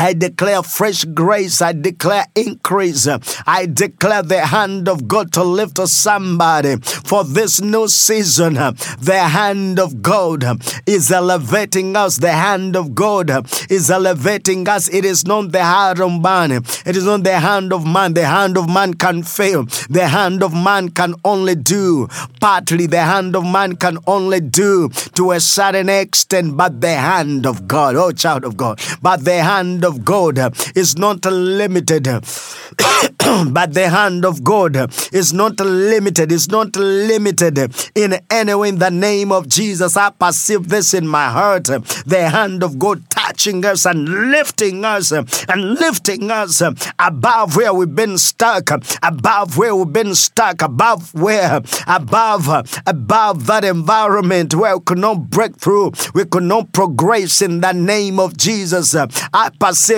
I 0.00 0.12
declare 0.12 0.62
fresh 0.62 1.04
grace. 1.04 1.60
I 1.60 1.72
declare 1.72 2.24
increase. 2.36 3.08
I 3.46 3.66
declare 3.66 4.22
the 4.22 4.46
hand 4.46 4.88
of 4.88 5.08
God 5.08 5.32
to 5.32 5.42
lift 5.42 5.76
somebody 5.88 6.76
for 6.76 7.24
this 7.24 7.60
new 7.60 7.88
season. 7.88 8.54
The 8.54 9.28
hand 9.28 9.80
of 9.80 10.00
God 10.00 10.44
is 10.86 11.10
elevating 11.10 11.96
us. 11.96 12.18
The 12.18 12.30
hand 12.30 12.76
of 12.76 12.94
God 12.94 13.28
is 13.68 13.90
elevating 13.90 14.68
us. 14.68 14.88
It 14.88 15.04
is 15.04 15.26
not 15.26 15.50
the 15.50 15.64
hand 15.64 16.00
of 16.00 16.22
man. 16.22 16.52
It 16.52 16.96
is 16.96 17.04
not 17.04 17.24
the 17.24 17.40
hand 17.40 17.72
of 17.72 17.84
man. 17.84 18.14
The 18.14 18.26
hand 18.26 18.56
of 18.56 18.68
man 18.70 18.94
can 18.94 19.24
fail. 19.24 19.64
The 19.90 20.06
hand 20.06 20.44
of 20.44 20.54
man 20.54 20.90
can 20.90 21.16
only 21.24 21.56
do 21.56 22.06
partly. 22.40 22.86
The 22.86 23.02
hand 23.02 23.34
of 23.34 23.44
man 23.44 23.74
can 23.74 23.98
only 24.06 24.40
do 24.40 24.90
to 25.14 25.32
a 25.32 25.40
certain 25.40 25.88
extent, 25.88 26.56
but 26.56 26.80
the 26.80 26.94
hand 26.94 27.46
of 27.46 27.66
God, 27.66 27.96
oh 27.96 28.12
child 28.12 28.44
of 28.44 28.56
God, 28.56 28.80
but 29.02 29.24
the 29.24 29.42
hand 29.42 29.84
of 29.88 30.04
God 30.04 30.38
is 30.76 30.96
not 30.96 31.24
limited. 31.24 32.04
but 33.50 33.74
the 33.74 33.88
hand 33.90 34.24
of 34.24 34.44
God 34.44 34.76
is 35.12 35.32
not 35.32 35.58
limited. 35.60 36.30
It's 36.30 36.48
not 36.48 36.76
limited 36.76 37.58
in 37.94 38.20
any 38.30 38.54
way. 38.54 38.68
In 38.68 38.78
the 38.78 38.90
name 38.90 39.32
of 39.32 39.48
Jesus, 39.48 39.96
I 39.96 40.10
perceive 40.10 40.68
this 40.68 40.92
in 40.92 41.08
my 41.08 41.30
heart. 41.30 41.64
The 41.64 42.28
hand 42.30 42.62
of 42.62 42.78
God 42.78 43.08
touching 43.08 43.64
us 43.64 43.86
and 43.86 44.30
lifting 44.30 44.84
us 44.84 45.10
and 45.12 45.74
lifting 45.74 46.30
us 46.30 46.62
above 46.98 47.56
where 47.56 47.72
we've 47.72 47.94
been 47.94 48.18
stuck, 48.18 48.70
above 49.02 49.56
where 49.56 49.74
we've 49.74 49.92
been 49.92 50.14
stuck, 50.14 50.60
above 50.62 51.14
where, 51.14 51.62
above, 51.86 52.48
above 52.86 53.46
that 53.46 53.64
environment 53.64 54.54
where 54.54 54.76
we 54.76 54.84
could 54.84 54.98
not 54.98 55.30
break 55.30 55.56
through, 55.56 55.92
we 56.14 56.24
could 56.24 56.42
not 56.42 56.72
progress 56.72 57.40
in 57.40 57.60
the 57.60 57.72
name 57.72 58.20
of 58.20 58.36
Jesus. 58.36 58.94
I 58.94 59.50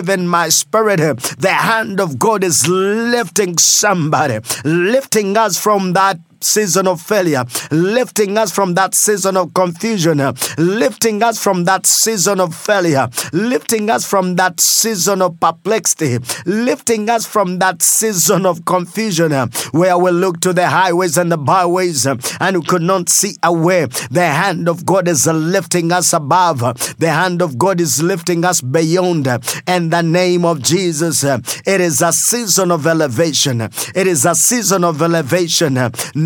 in 0.08 0.26
my 0.26 0.48
spirit 0.48 1.00
the 1.38 1.52
hand 1.52 2.00
of 2.00 2.18
God 2.18 2.44
is 2.44 2.66
lifting 2.68 3.58
somebody, 3.58 4.40
lifting 4.64 5.36
us 5.36 5.58
from 5.58 5.92
that 5.92 6.18
season 6.44 6.86
of 6.86 7.00
failure, 7.00 7.44
lifting 7.70 8.38
us 8.38 8.52
from 8.52 8.74
that 8.74 8.94
season 8.94 9.36
of 9.36 9.52
confusion, 9.54 10.18
lifting 10.58 11.22
us 11.22 11.42
from 11.42 11.64
that 11.64 11.86
season 11.86 12.40
of 12.40 12.54
failure, 12.54 13.08
lifting 13.32 13.90
us 13.90 14.04
from 14.08 14.36
that 14.36 14.60
season 14.60 15.22
of 15.22 15.38
perplexity, 15.40 16.18
lifting 16.46 17.08
us 17.08 17.26
from 17.26 17.58
that 17.58 17.82
season 17.82 18.46
of 18.46 18.64
confusion 18.64 19.32
where 19.72 19.98
we 19.98 20.10
look 20.10 20.40
to 20.40 20.52
the 20.52 20.68
highways 20.68 21.16
and 21.16 21.30
the 21.30 21.36
byways 21.38 22.06
and 22.06 22.66
could 22.68 22.82
not 22.82 23.08
see 23.08 23.36
a 23.42 23.52
way. 23.52 23.86
The 24.10 24.26
hand 24.26 24.68
of 24.68 24.84
God 24.86 25.08
is 25.08 25.26
lifting 25.26 25.92
us 25.92 26.12
above, 26.12 26.60
the 26.98 27.10
hand 27.10 27.42
of 27.42 27.58
God 27.58 27.80
is 27.80 28.02
lifting 28.02 28.44
us 28.44 28.60
beyond. 28.60 29.26
In 29.66 29.90
the 29.90 30.02
name 30.02 30.44
of 30.44 30.62
Jesus, 30.62 31.24
it 31.24 31.80
is 31.80 32.02
a 32.02 32.12
season 32.12 32.70
of 32.70 32.86
elevation. 32.86 33.60
It 33.60 34.06
is 34.06 34.24
a 34.24 34.34
season 34.34 34.84
of 34.84 35.02
elevation. 35.02 35.74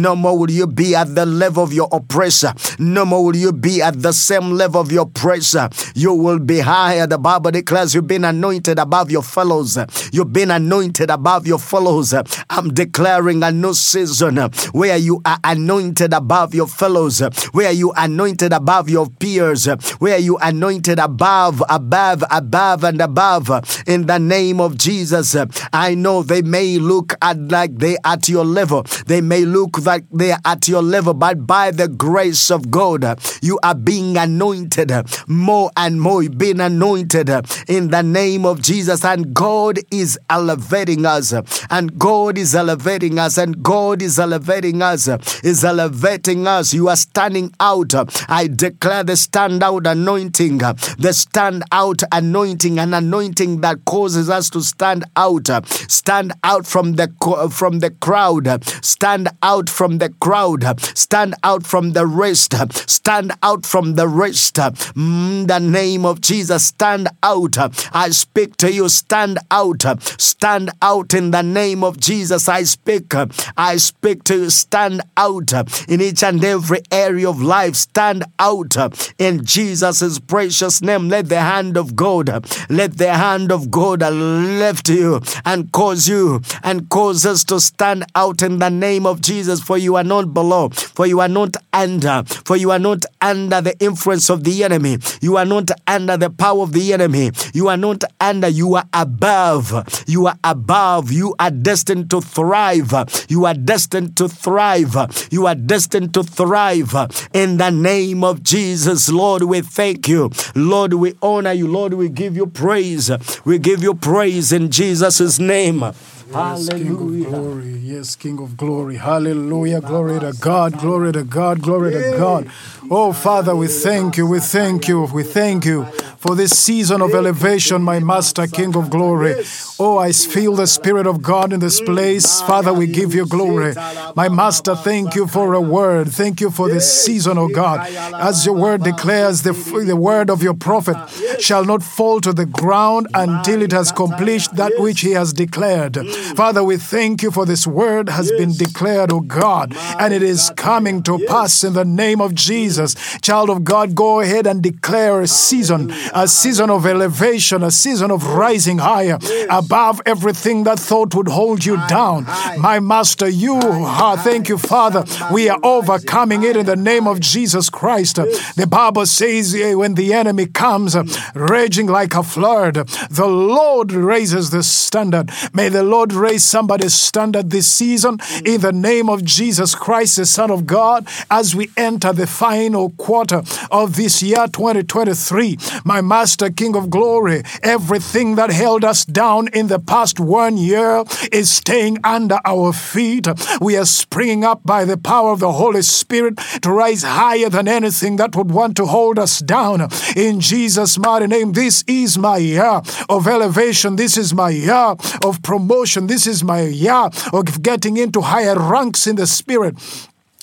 No 0.04 0.14
more 0.14 0.36
will 0.38 0.50
you 0.50 0.66
be 0.66 0.94
at 0.94 1.14
the 1.14 1.24
level 1.24 1.64
of 1.64 1.72
your 1.72 1.88
oppressor. 1.90 2.52
No 2.78 3.06
more 3.06 3.24
will 3.24 3.36
you 3.36 3.54
be 3.54 3.80
at 3.80 4.02
the 4.02 4.12
same 4.12 4.50
level 4.50 4.82
of 4.82 4.92
your 4.92 5.04
oppressor. 5.04 5.70
You 5.94 6.12
will 6.12 6.38
be 6.38 6.58
higher. 6.58 7.06
The 7.06 7.16
Bible 7.16 7.52
declares 7.52 7.94
you've 7.94 8.06
been 8.06 8.26
anointed 8.26 8.78
above 8.78 9.10
your 9.10 9.22
fellows. 9.22 9.78
You've 10.12 10.30
been 10.30 10.50
anointed 10.50 11.08
above 11.08 11.46
your 11.46 11.58
fellows. 11.58 12.12
I'm 12.50 12.74
declaring 12.74 13.42
a 13.42 13.50
new 13.50 13.72
season 13.72 14.36
where 14.72 14.98
you 14.98 15.22
are 15.24 15.38
anointed 15.42 16.12
above 16.12 16.54
your 16.54 16.66
fellows, 16.68 17.20
where 17.52 17.72
you 17.72 17.92
are 17.92 18.04
anointed 18.04 18.52
above 18.52 18.90
your 18.90 19.08
peers, 19.08 19.64
where 20.00 20.18
you 20.18 20.36
are 20.36 20.50
anointed 20.50 20.98
above, 20.98 21.62
above, 21.70 22.22
above, 22.30 22.84
and 22.84 23.00
above. 23.00 23.50
In 23.86 24.04
the 24.04 24.18
name 24.18 24.60
of 24.60 24.76
Jesus, 24.76 25.34
I 25.72 25.94
know 25.94 26.22
they 26.22 26.42
may 26.42 26.76
look 26.78 27.14
at 27.22 27.38
like 27.50 27.78
they 27.78 27.96
at 28.04 28.28
your 28.28 28.44
level. 28.44 28.82
They 29.06 29.22
may 29.22 29.46
look 29.46 29.78
like 29.94 30.04
they 30.10 30.32
are 30.32 30.40
at 30.44 30.66
your 30.66 30.82
level, 30.82 31.14
but 31.14 31.46
by 31.46 31.70
the 31.70 31.86
grace 31.86 32.50
of 32.50 32.70
God, 32.70 33.04
you 33.40 33.60
are 33.62 33.76
being 33.76 34.16
anointed 34.16 34.90
more 35.28 35.70
and 35.76 36.00
more, 36.00 36.28
being 36.28 36.58
anointed 36.60 37.30
in 37.68 37.88
the 37.90 38.02
name 38.02 38.44
of 38.44 38.60
Jesus. 38.60 39.04
And 39.04 39.32
God 39.32 39.78
is 39.92 40.18
elevating 40.28 41.06
us, 41.06 41.32
and 41.70 41.96
God 41.96 42.38
is 42.38 42.56
elevating 42.56 43.20
us, 43.20 43.38
and 43.38 43.62
God 43.62 44.02
is 44.02 44.18
elevating 44.18 44.82
us, 44.82 45.06
is 45.44 45.64
elevating 45.64 46.48
us. 46.48 46.74
You 46.74 46.88
are 46.88 46.96
standing 46.96 47.52
out. 47.60 47.94
I 48.28 48.48
declare 48.48 49.04
the 49.04 49.16
stand 49.16 49.62
out 49.62 49.86
anointing, 49.86 50.58
the 50.58 51.12
stand 51.12 51.62
out 51.70 52.02
anointing, 52.10 52.80
an 52.80 52.94
anointing 52.94 53.60
that 53.60 53.84
causes 53.84 54.28
us 54.28 54.50
to 54.50 54.60
stand 54.60 55.04
out, 55.14 55.48
stand 55.88 56.32
out 56.42 56.66
from 56.66 56.94
the 56.94 57.04
from 57.52 57.78
the 57.78 57.90
crowd, 57.90 58.64
stand 58.84 59.28
out 59.42 59.70
from 59.70 59.83
the 59.98 60.10
crowd, 60.20 60.80
stand 60.96 61.34
out 61.42 61.66
from 61.66 61.92
the 61.92 62.06
rest, 62.06 62.54
stand 62.90 63.32
out 63.42 63.64
from 63.66 63.94
the 63.94 64.08
rest. 64.08 64.58
In 64.96 65.46
the 65.46 65.58
name 65.60 66.04
of 66.04 66.20
Jesus, 66.20 66.66
stand 66.66 67.08
out. 67.22 67.56
I 67.94 68.10
speak 68.10 68.56
to 68.58 68.72
you, 68.72 68.88
stand 68.88 69.38
out, 69.50 69.84
stand 70.20 70.70
out 70.82 71.14
in 71.14 71.30
the 71.30 71.42
name 71.42 71.84
of 71.84 72.00
Jesus. 72.00 72.48
I 72.48 72.64
speak, 72.64 73.12
I 73.56 73.76
speak 73.76 74.24
to 74.24 74.34
you, 74.34 74.50
stand 74.50 75.02
out 75.16 75.52
in 75.88 76.00
each 76.00 76.22
and 76.22 76.42
every 76.44 76.80
area 76.90 77.28
of 77.28 77.40
life, 77.42 77.74
stand 77.76 78.24
out 78.38 78.76
in 79.18 79.44
Jesus' 79.44 80.18
precious 80.18 80.82
name. 80.82 81.08
Let 81.08 81.28
the 81.28 81.40
hand 81.40 81.76
of 81.76 81.94
God, 81.94 82.28
let 82.68 82.98
the 82.98 83.14
hand 83.14 83.52
of 83.52 83.70
God 83.70 84.02
lift 84.02 84.88
you 84.88 85.20
and 85.44 85.70
cause 85.72 86.08
you 86.08 86.40
and 86.62 86.88
cause 86.88 87.24
us 87.26 87.44
to 87.44 87.60
stand 87.60 88.04
out 88.14 88.42
in 88.42 88.58
the 88.58 88.70
name 88.70 89.06
of 89.06 89.20
Jesus. 89.20 89.60
For 89.60 89.73
you 89.78 89.96
are 89.96 90.04
not 90.04 90.32
below, 90.34 90.68
for 90.70 91.06
you 91.06 91.20
are 91.20 91.28
not 91.28 91.56
under, 91.72 92.22
for 92.44 92.56
you 92.56 92.70
are 92.70 92.78
not 92.78 93.04
under 93.20 93.60
the 93.60 93.76
influence 93.80 94.30
of 94.30 94.44
the 94.44 94.64
enemy. 94.64 94.98
You 95.20 95.36
are 95.36 95.44
not 95.44 95.70
under 95.86 96.16
the 96.16 96.30
power 96.30 96.62
of 96.62 96.72
the 96.72 96.92
enemy. 96.92 97.30
You 97.52 97.68
are 97.68 97.76
not 97.76 98.04
under, 98.20 98.48
you 98.48 98.74
are 98.74 98.84
above. 98.92 100.04
You 100.06 100.26
are 100.26 100.38
above. 100.44 101.12
You 101.12 101.34
are 101.38 101.50
destined 101.50 102.10
to 102.10 102.20
thrive. 102.20 102.92
You 103.28 103.44
are 103.46 103.54
destined 103.54 104.16
to 104.16 104.28
thrive. 104.28 104.94
You 105.30 105.46
are 105.46 105.54
destined 105.54 106.14
to 106.14 106.22
thrive 106.22 106.94
in 107.32 107.56
the 107.56 107.70
name 107.70 108.24
of 108.24 108.42
Jesus. 108.42 109.08
Lord, 109.08 109.42
we 109.44 109.60
thank 109.60 110.08
you. 110.08 110.30
Lord, 110.54 110.94
we 110.94 111.14
honor 111.22 111.52
you. 111.52 111.66
Lord, 111.68 111.94
we 111.94 112.08
give 112.08 112.36
you 112.36 112.46
praise. 112.46 113.10
We 113.44 113.58
give 113.58 113.82
you 113.82 113.94
praise 113.94 114.52
in 114.52 114.70
Jesus' 114.70 115.38
name. 115.38 115.82
Yes, 116.30 116.68
King 116.68 116.90
of 116.90 117.30
glory. 117.30 117.78
Yes, 117.82 118.16
King 118.16 118.38
of 118.40 118.56
glory. 118.56 118.96
Hallelujah. 118.96 119.80
Glory 119.80 120.20
to 120.20 120.32
God. 120.40 120.78
Glory 120.78 121.12
to 121.12 121.24
God. 121.24 121.62
Glory 121.62 121.92
to 121.92 122.16
God. 122.18 122.50
Oh, 122.90 123.12
Father, 123.12 123.56
we 123.56 123.66
thank 123.68 124.16
you. 124.16 124.26
We 124.26 124.40
thank 124.40 124.88
you. 124.88 125.02
We 125.12 125.22
thank 125.22 125.64
you 125.64 125.84
for 126.18 126.34
this 126.34 126.50
season 126.58 127.00
of 127.02 127.14
elevation, 127.14 127.82
my 127.82 127.98
Master, 127.98 128.46
King 128.46 128.76
of 128.76 128.90
glory. 128.90 129.36
Oh, 129.78 129.98
I 129.98 130.12
feel 130.12 130.54
the 130.54 130.66
Spirit 130.66 131.06
of 131.06 131.22
God 131.22 131.52
in 131.52 131.60
this 131.60 131.80
place. 131.80 132.40
Father, 132.42 132.72
we 132.72 132.86
give 132.86 133.14
you 133.14 133.26
glory. 133.26 133.74
My 134.14 134.28
Master, 134.28 134.74
thank 134.76 135.14
you 135.14 135.26
for 135.26 135.54
a 135.54 135.60
word. 135.60 136.08
Thank 136.12 136.40
you 136.40 136.50
for 136.50 136.68
this 136.68 137.04
season, 137.04 137.38
oh 137.38 137.48
God. 137.48 137.80
As 138.14 138.44
your 138.46 138.54
word 138.54 138.82
declares, 138.82 139.42
the, 139.42 139.52
the 139.86 139.96
word 139.96 140.30
of 140.30 140.42
your 140.42 140.54
prophet 140.54 140.96
shall 141.40 141.64
not 141.64 141.82
fall 141.82 142.20
to 142.20 142.32
the 142.32 142.46
ground 142.46 143.08
until 143.14 143.62
it 143.62 143.72
has 143.72 143.92
completed 143.92 144.50
that 144.56 144.72
which 144.78 145.00
he 145.00 145.12
has 145.12 145.32
declared. 145.32 146.06
Father, 146.36 146.62
we 146.62 146.76
thank 146.76 147.22
you 147.22 147.30
for 147.30 147.46
this 147.46 147.66
word 147.66 148.08
has 148.10 148.30
been 148.32 148.52
declared, 148.52 149.10
oh 149.12 149.20
God, 149.20 149.74
and 149.98 150.12
it 150.12 150.22
is 150.22 150.50
coming 150.56 151.02
to 151.04 151.18
pass 151.26 151.64
in 151.64 151.72
the 151.72 151.84
name 151.84 152.20
of 152.20 152.34
Jesus. 152.34 152.73
Child 153.22 153.50
of 153.50 153.64
God, 153.64 153.94
go 153.94 154.20
ahead 154.20 154.46
and 154.46 154.62
declare 154.62 155.20
a 155.20 155.26
season, 155.26 155.92
a 156.14 156.26
season 156.28 156.70
of 156.70 156.86
elevation, 156.86 157.62
a 157.62 157.70
season 157.70 158.10
of 158.10 158.26
rising 158.26 158.78
higher 158.78 159.18
above 159.50 160.00
everything 160.06 160.64
that 160.64 160.78
thought 160.78 161.14
would 161.14 161.28
hold 161.28 161.64
you 161.64 161.76
down. 161.88 162.24
My 162.58 162.80
Master, 162.80 163.28
you 163.28 163.54
are, 163.56 164.16
thank 164.18 164.48
you, 164.48 164.58
Father. 164.58 165.04
We 165.32 165.48
are 165.48 165.58
overcoming 165.62 166.42
it 166.42 166.56
in 166.56 166.66
the 166.66 166.76
name 166.76 167.06
of 167.06 167.20
Jesus 167.20 167.70
Christ. 167.70 168.16
The 168.16 168.66
Bible 168.68 169.06
says 169.06 169.54
eh, 169.54 169.74
when 169.74 169.94
the 169.94 170.12
enemy 170.12 170.46
comes 170.46 170.96
raging 171.34 171.86
like 171.86 172.14
a 172.14 172.22
flood, 172.22 172.74
the 173.10 173.26
Lord 173.26 173.92
raises 173.92 174.50
the 174.50 174.62
standard. 174.62 175.30
May 175.52 175.68
the 175.68 175.82
Lord 175.82 176.12
raise 176.12 176.44
somebody's 176.44 176.94
standard 176.94 177.50
this 177.50 177.66
season. 177.66 178.18
In 178.44 178.60
the 178.60 178.72
name 178.72 179.08
of 179.08 179.24
Jesus 179.24 179.74
Christ, 179.74 180.16
the 180.16 180.26
Son 180.26 180.50
of 180.50 180.66
God, 180.66 181.06
as 181.30 181.54
we 181.54 181.70
enter 181.76 182.12
the 182.12 182.26
final 182.26 182.63
quarter 182.96 183.42
of 183.70 183.96
this 183.96 184.22
year 184.22 184.46
2023. 184.46 185.58
My 185.84 186.00
Master, 186.00 186.50
King 186.50 186.76
of 186.76 186.90
Glory, 186.90 187.42
everything 187.62 188.36
that 188.36 188.50
held 188.50 188.84
us 188.84 189.04
down 189.04 189.48
in 189.48 189.68
the 189.68 189.78
past 189.78 190.18
one 190.18 190.56
year 190.56 191.04
is 191.32 191.50
staying 191.50 191.98
under 192.04 192.38
our 192.44 192.72
feet. 192.72 193.28
We 193.60 193.76
are 193.76 193.84
springing 193.84 194.44
up 194.44 194.62
by 194.64 194.84
the 194.84 194.96
power 194.96 195.32
of 195.32 195.40
the 195.40 195.52
Holy 195.52 195.82
Spirit 195.82 196.38
to 196.62 196.70
rise 196.70 197.02
higher 197.02 197.48
than 197.48 197.68
anything 197.68 198.16
that 198.16 198.34
would 198.36 198.50
want 198.50 198.76
to 198.78 198.86
hold 198.86 199.18
us 199.18 199.40
down. 199.40 199.88
In 200.16 200.40
Jesus' 200.40 200.98
mighty 200.98 201.26
name, 201.26 201.52
this 201.52 201.84
is 201.86 202.16
my 202.18 202.38
year 202.38 202.80
of 203.08 203.26
elevation. 203.26 203.96
This 203.96 204.16
is 204.16 204.32
my 204.32 204.50
year 204.50 204.96
of 205.24 205.42
promotion. 205.42 206.06
This 206.06 206.26
is 206.26 206.42
my 206.42 206.62
year 206.62 207.10
of 207.32 207.62
getting 207.62 207.96
into 207.96 208.20
higher 208.20 208.58
ranks 208.58 209.06
in 209.06 209.16
the 209.16 209.26
Spirit. 209.26 209.74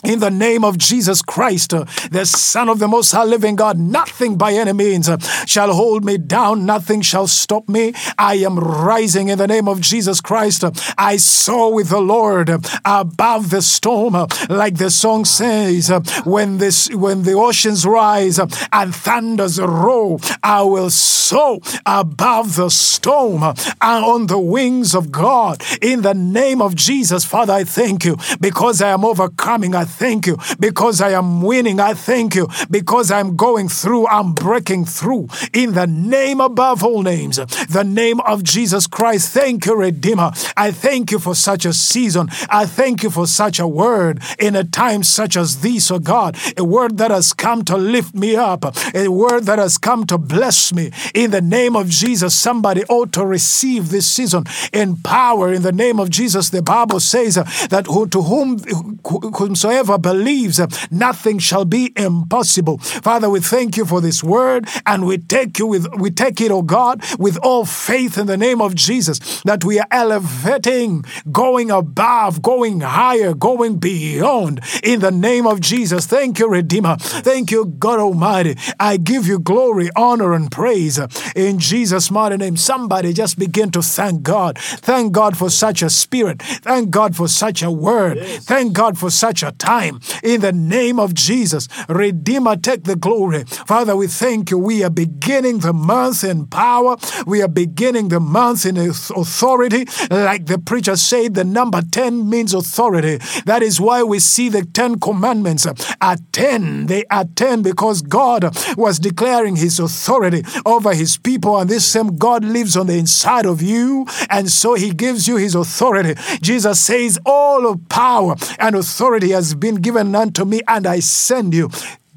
In 0.03 0.19
the 0.19 0.31
name 0.31 0.63
of 0.63 0.79
Jesus 0.79 1.21
Christ, 1.21 1.71
the 2.11 2.25
Son 2.25 2.69
of 2.69 2.79
the 2.79 2.87
Most 2.87 3.11
High 3.11 3.23
Living 3.23 3.55
God, 3.55 3.77
nothing 3.77 4.35
by 4.35 4.53
any 4.53 4.73
means 4.73 5.09
shall 5.45 5.73
hold 5.73 6.03
me 6.03 6.17
down, 6.17 6.65
nothing 6.65 7.01
shall 7.01 7.27
stop 7.27 7.69
me. 7.69 7.93
I 8.17 8.35
am 8.35 8.57
rising 8.57 9.29
in 9.29 9.37
the 9.37 9.47
name 9.47 9.67
of 9.67 9.79
Jesus 9.79 10.19
Christ. 10.19 10.63
I 10.97 11.17
soar 11.17 11.73
with 11.73 11.89
the 11.89 12.01
Lord 12.01 12.49
above 12.83 13.51
the 13.51 13.61
storm, 13.61 14.15
like 14.49 14.77
the 14.77 14.89
song 14.89 15.23
says, 15.23 15.89
when 16.25 16.57
this 16.57 16.89
when 16.89 17.21
the 17.21 17.33
oceans 17.33 17.85
rise 17.85 18.39
and 18.39 18.95
thunders 18.95 19.59
roar, 19.61 20.17
I 20.41 20.63
will 20.63 20.89
soar 20.89 21.59
above 21.85 22.55
the 22.55 22.69
storm 22.69 23.43
and 23.43 24.05
on 24.05 24.27
the 24.27 24.39
wings 24.39 24.95
of 24.95 25.11
God. 25.11 25.61
In 25.79 26.01
the 26.01 26.15
name 26.15 26.61
of 26.61 26.73
Jesus, 26.73 27.23
Father, 27.23 27.53
I 27.53 27.65
thank 27.65 28.03
you 28.03 28.17
because 28.39 28.81
I 28.81 28.89
am 28.89 29.05
overcoming. 29.05 29.75
I 29.75 29.85
thank 29.91 30.27
you 30.27 30.37
because 30.59 31.01
I 31.01 31.11
am 31.11 31.41
winning. 31.41 31.79
I 31.79 31.93
thank 31.93 32.35
you 32.35 32.47
because 32.69 33.11
I'm 33.11 33.35
going 33.35 33.67
through, 33.69 34.07
I'm 34.07 34.33
breaking 34.33 34.85
through 34.85 35.27
in 35.53 35.73
the 35.73 35.87
name 35.87 36.39
above 36.41 36.83
all 36.83 37.01
names, 37.01 37.37
the 37.69 37.83
name 37.83 38.19
of 38.21 38.43
Jesus 38.43 38.87
Christ. 38.87 39.33
Thank 39.33 39.65
you, 39.65 39.75
Redeemer. 39.75 40.31
I 40.55 40.71
thank 40.71 41.11
you 41.11 41.19
for 41.19 41.35
such 41.35 41.65
a 41.65 41.73
season. 41.73 42.29
I 42.49 42.65
thank 42.65 43.03
you 43.03 43.09
for 43.09 43.27
such 43.27 43.59
a 43.59 43.67
word 43.67 44.21
in 44.39 44.55
a 44.55 44.63
time 44.63 45.03
such 45.03 45.35
as 45.35 45.61
this, 45.61 45.91
oh 45.91 45.99
God, 45.99 46.37
a 46.57 46.63
word 46.63 46.97
that 46.97 47.11
has 47.11 47.33
come 47.33 47.63
to 47.65 47.77
lift 47.77 48.15
me 48.15 48.35
up, 48.35 48.63
a 48.95 49.07
word 49.09 49.43
that 49.43 49.59
has 49.59 49.77
come 49.77 50.05
to 50.07 50.17
bless 50.17 50.73
me. 50.73 50.91
In 51.13 51.31
the 51.31 51.41
name 51.41 51.75
of 51.75 51.89
Jesus, 51.89 52.33
somebody 52.35 52.83
ought 52.85 53.11
to 53.13 53.25
receive 53.25 53.89
this 53.89 54.07
season 54.07 54.45
in 54.71 54.97
power. 54.97 55.51
In 55.51 55.61
the 55.61 55.71
name 55.71 55.99
of 55.99 56.09
Jesus, 56.09 56.49
the 56.49 56.61
Bible 56.61 56.99
says 56.99 57.35
that 57.35 57.85
to 57.85 58.21
whom 58.21 58.59
whomsoever 59.03 59.80
believes, 59.97 60.59
nothing 60.91 61.39
shall 61.39 61.65
be 61.65 61.91
impossible. 61.95 62.77
Father, 62.79 63.29
we 63.29 63.39
thank 63.39 63.77
you 63.77 63.85
for 63.85 64.01
this 64.01 64.23
word, 64.23 64.67
and 64.85 65.05
we 65.05 65.17
take 65.17 65.59
you 65.59 65.67
with 65.67 65.87
we 65.97 66.11
take 66.11 66.41
it, 66.41 66.51
oh 66.51 66.61
God, 66.61 67.03
with 67.17 67.37
all 67.43 67.65
faith 67.65 68.17
in 68.17 68.27
the 68.27 68.37
name 68.37 68.61
of 68.61 68.75
Jesus, 68.75 69.41
that 69.43 69.63
we 69.63 69.79
are 69.79 69.87
elevating, 69.91 71.03
going 71.31 71.71
above, 71.71 72.41
going 72.41 72.81
higher, 72.81 73.33
going 73.33 73.77
beyond 73.77 74.61
in 74.83 74.99
the 74.99 75.11
name 75.11 75.45
of 75.47 75.59
Jesus. 75.61 76.05
Thank 76.05 76.39
you, 76.39 76.47
Redeemer. 76.47 76.97
Thank 76.99 77.51
you, 77.51 77.65
God 77.65 77.99
Almighty. 77.99 78.55
I 78.79 78.97
give 78.97 79.27
you 79.27 79.39
glory, 79.39 79.89
honor, 79.95 80.33
and 80.33 80.51
praise 80.51 80.99
in 81.35 81.59
Jesus' 81.59 82.11
mighty 82.11 82.37
name. 82.37 82.57
Somebody 82.57 83.13
just 83.13 83.37
begin 83.39 83.71
to 83.71 83.81
thank 83.81 84.23
God. 84.23 84.57
Thank 84.59 85.13
God 85.13 85.37
for 85.37 85.49
such 85.49 85.81
a 85.81 85.89
spirit. 85.89 86.41
Thank 86.41 86.89
God 86.89 87.15
for 87.15 87.27
such 87.27 87.61
a 87.61 87.71
word. 87.71 88.17
Yes. 88.17 88.45
Thank 88.45 88.73
God 88.73 88.97
for 88.97 89.09
such 89.09 89.43
a 89.43 89.51
time. 89.51 89.70
In 89.71 90.41
the 90.41 90.51
name 90.51 90.99
of 90.99 91.13
Jesus, 91.13 91.69
Redeemer, 91.87 92.57
take 92.57 92.83
the 92.83 92.97
glory. 92.97 93.45
Father, 93.45 93.95
we 93.95 94.07
thank 94.07 94.51
you. 94.51 94.57
We 94.57 94.83
are 94.83 94.89
beginning 94.89 95.59
the 95.59 95.71
month 95.71 96.25
in 96.25 96.47
power. 96.47 96.97
We 97.25 97.41
are 97.41 97.47
beginning 97.47 98.09
the 98.09 98.19
month 98.19 98.65
in 98.65 98.75
authority. 98.77 99.85
Like 100.09 100.47
the 100.47 100.59
preacher 100.59 100.97
said, 100.97 101.35
the 101.35 101.45
number 101.45 101.81
10 101.81 102.29
means 102.29 102.53
authority. 102.53 103.19
That 103.45 103.63
is 103.63 103.79
why 103.79 104.03
we 104.03 104.19
see 104.19 104.49
the 104.49 104.65
10 104.65 104.99
commandments 104.99 105.65
are 106.01 106.17
10. 106.33 106.87
They 106.87 107.05
are 107.05 107.25
10 107.25 107.61
because 107.61 108.01
God 108.01 108.53
was 108.75 108.99
declaring 108.99 109.55
his 109.55 109.79
authority 109.79 110.43
over 110.65 110.93
his 110.93 111.17
people, 111.17 111.57
and 111.57 111.69
this 111.69 111.85
same 111.85 112.17
God 112.17 112.43
lives 112.43 112.75
on 112.75 112.87
the 112.87 112.97
inside 112.97 113.45
of 113.45 113.61
you, 113.61 114.05
and 114.29 114.49
so 114.49 114.73
he 114.73 114.91
gives 114.91 115.27
you 115.27 115.37
his 115.37 115.55
authority. 115.55 116.19
Jesus 116.41 116.81
says, 116.81 117.17
All 117.25 117.65
of 117.67 117.87
power 117.87 118.35
and 118.59 118.75
authority 118.75 119.29
has 119.29 119.55
been 119.61 119.75
given 119.75 120.13
unto 120.13 120.43
me, 120.43 120.59
and 120.67 120.85
I 120.85 120.99
send 120.99 121.53
you. 121.53 121.69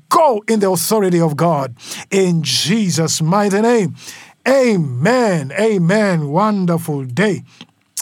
Go 0.09 0.43
in 0.49 0.61
the 0.61 0.71
authority 0.71 1.21
of 1.21 1.37
God. 1.37 1.77
In 2.11 2.43
Jesus' 2.43 3.23
mighty 3.23 3.61
name. 3.61 3.95
Amen. 4.47 5.53
Amen. 5.53 6.29
Wonderful 6.29 7.05
day. 7.05 7.45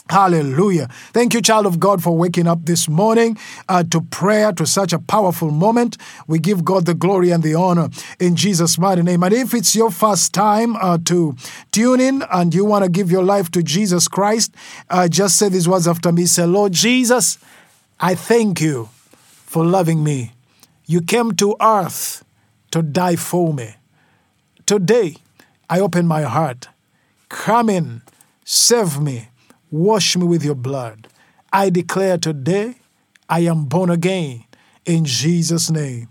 Hallelujah. 0.09 0.89
Thank 1.13 1.33
you, 1.33 1.41
child 1.41 1.65
of 1.65 1.79
God, 1.79 2.03
for 2.03 2.15
waking 2.15 2.45
up 2.45 2.65
this 2.65 2.89
morning 2.89 3.37
uh, 3.69 3.83
to 3.83 4.01
prayer, 4.01 4.51
to 4.51 4.65
such 4.65 4.91
a 4.91 4.99
powerful 4.99 5.49
moment. 5.49 5.97
We 6.27 6.39
give 6.39 6.65
God 6.65 6.85
the 6.85 6.93
glory 6.93 7.31
and 7.31 7.41
the 7.41 7.55
honor 7.55 7.89
in 8.19 8.35
Jesus' 8.35 8.77
mighty 8.77 9.01
name. 9.01 9.23
And 9.23 9.33
if 9.33 9.53
it's 9.53 9.75
your 9.75 9.89
first 9.89 10.33
time 10.33 10.75
uh, 10.75 10.97
to 11.05 11.35
tune 11.71 12.01
in 12.01 12.23
and 12.31 12.53
you 12.53 12.65
want 12.65 12.83
to 12.83 12.91
give 12.91 13.11
your 13.11 13.23
life 13.23 13.49
to 13.51 13.63
Jesus 13.63 14.09
Christ, 14.09 14.53
uh, 14.89 15.07
just 15.07 15.37
say 15.37 15.47
these 15.47 15.69
words 15.69 15.87
after 15.87 16.11
me. 16.11 16.25
Say, 16.25 16.45
Lord 16.45 16.73
Jesus, 16.73 17.39
I 17.99 18.13
thank 18.13 18.59
you 18.59 18.89
for 19.53 19.63
loving 19.63 20.03
me. 20.03 20.31
You 20.87 21.01
came 21.01 21.33
to 21.35 21.55
earth 21.61 22.25
to 22.71 22.81
die 22.81 23.15
for 23.15 23.53
me. 23.53 23.75
Today, 24.65 25.17
I 25.69 25.79
open 25.79 26.07
my 26.07 26.23
heart. 26.23 26.69
Come 27.29 27.69
in, 27.69 28.01
save 28.43 28.99
me 28.99 29.29
Wash 29.73 30.15
me 30.15 30.23
with 30.23 30.45
your 30.45 30.53
blood. 30.53 31.07
I 31.51 31.71
declare 31.71 32.19
today, 32.19 32.75
I 33.27 33.39
am 33.39 33.65
born 33.65 33.89
again 33.89 34.43
in 34.85 35.03
Jesus' 35.03 35.71
name. 35.71 36.09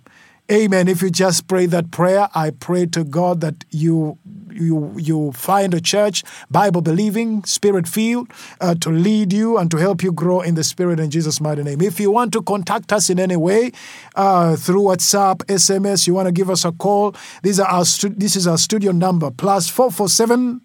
Amen. 0.51 0.89
If 0.89 1.01
you 1.01 1.11
just 1.11 1.47
pray 1.47 1.67
that 1.67 1.93
prayer, 1.93 2.29
I 2.35 2.51
pray 2.51 2.87
to 2.87 3.05
God 3.05 3.41
that 3.43 3.65
you 3.71 4.19
you 4.55 4.93
you 4.97 5.33
find 5.33 5.75
a 5.75 5.81
church, 5.81 6.23
Bible 6.51 6.83
believing, 6.83 7.45
spirit 7.45 7.89
filled, 7.89 8.31
uh, 8.61 8.75
to 8.77 8.91
lead 8.91 9.33
you 9.33 9.59
and 9.59 9.71
to 9.71 9.79
help 9.79 10.03
you 10.03 10.13
grow 10.13 10.41
in 10.41 10.55
the 10.55 10.65
spirit 10.65 11.01
in 11.01 11.11
Jesus' 11.11 11.41
mighty 11.41 11.63
name. 11.63 11.81
If 11.81 12.01
you 12.01 12.11
want 12.11 12.33
to 12.33 12.43
contact 12.43 12.93
us 12.93 13.11
in 13.11 13.19
any 13.19 13.37
way 13.37 13.73
uh, 14.15 14.57
through 14.57 14.83
WhatsApp, 14.83 15.39
SMS, 15.47 16.07
you 16.07 16.15
want 16.15 16.27
to 16.27 16.33
give 16.33 16.51
us 16.51 16.65
a 16.65 16.73
call. 16.73 17.15
These 17.43 17.61
are 17.61 17.69
our 17.69 17.85
stu- 17.85 18.15
this 18.17 18.37
is 18.37 18.47
our 18.47 18.59
studio 18.59 18.93
number 18.93 19.31
plus 19.31 19.69
four 19.69 19.91
four 19.91 20.09
seven 20.09 20.61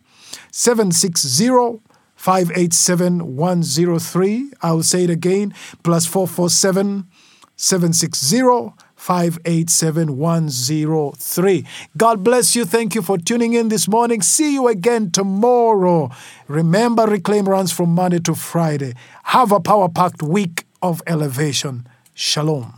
seven 0.52 0.92
six 0.92 1.26
zero 1.26 1.82
587103. 2.18 4.52
I'll 4.62 4.84
say 4.84 5.04
it 5.04 5.10
again 5.10 5.54
plus 5.84 6.06
447 6.06 7.08
760 7.56 8.87
587103. 8.98 11.66
God 11.96 12.24
bless 12.24 12.56
you. 12.56 12.66
Thank 12.66 12.96
you 12.96 13.02
for 13.02 13.18
tuning 13.18 13.54
in 13.54 13.70
this 13.70 13.88
morning. 13.88 14.22
See 14.22 14.54
you 14.54 14.68
again 14.68 15.12
tomorrow. 15.12 16.10
Remember, 16.48 17.06
Reclaim 17.06 17.48
runs 17.48 17.72
from 17.72 17.92
Monday 17.92 18.20
to 18.20 18.36
Friday. 18.36 18.94
Have 19.24 19.54
a 19.54 19.60
power 19.60 19.88
packed 19.88 20.22
week 20.22 20.66
of 20.82 21.02
elevation. 21.08 21.88
Shalom. 22.14 22.77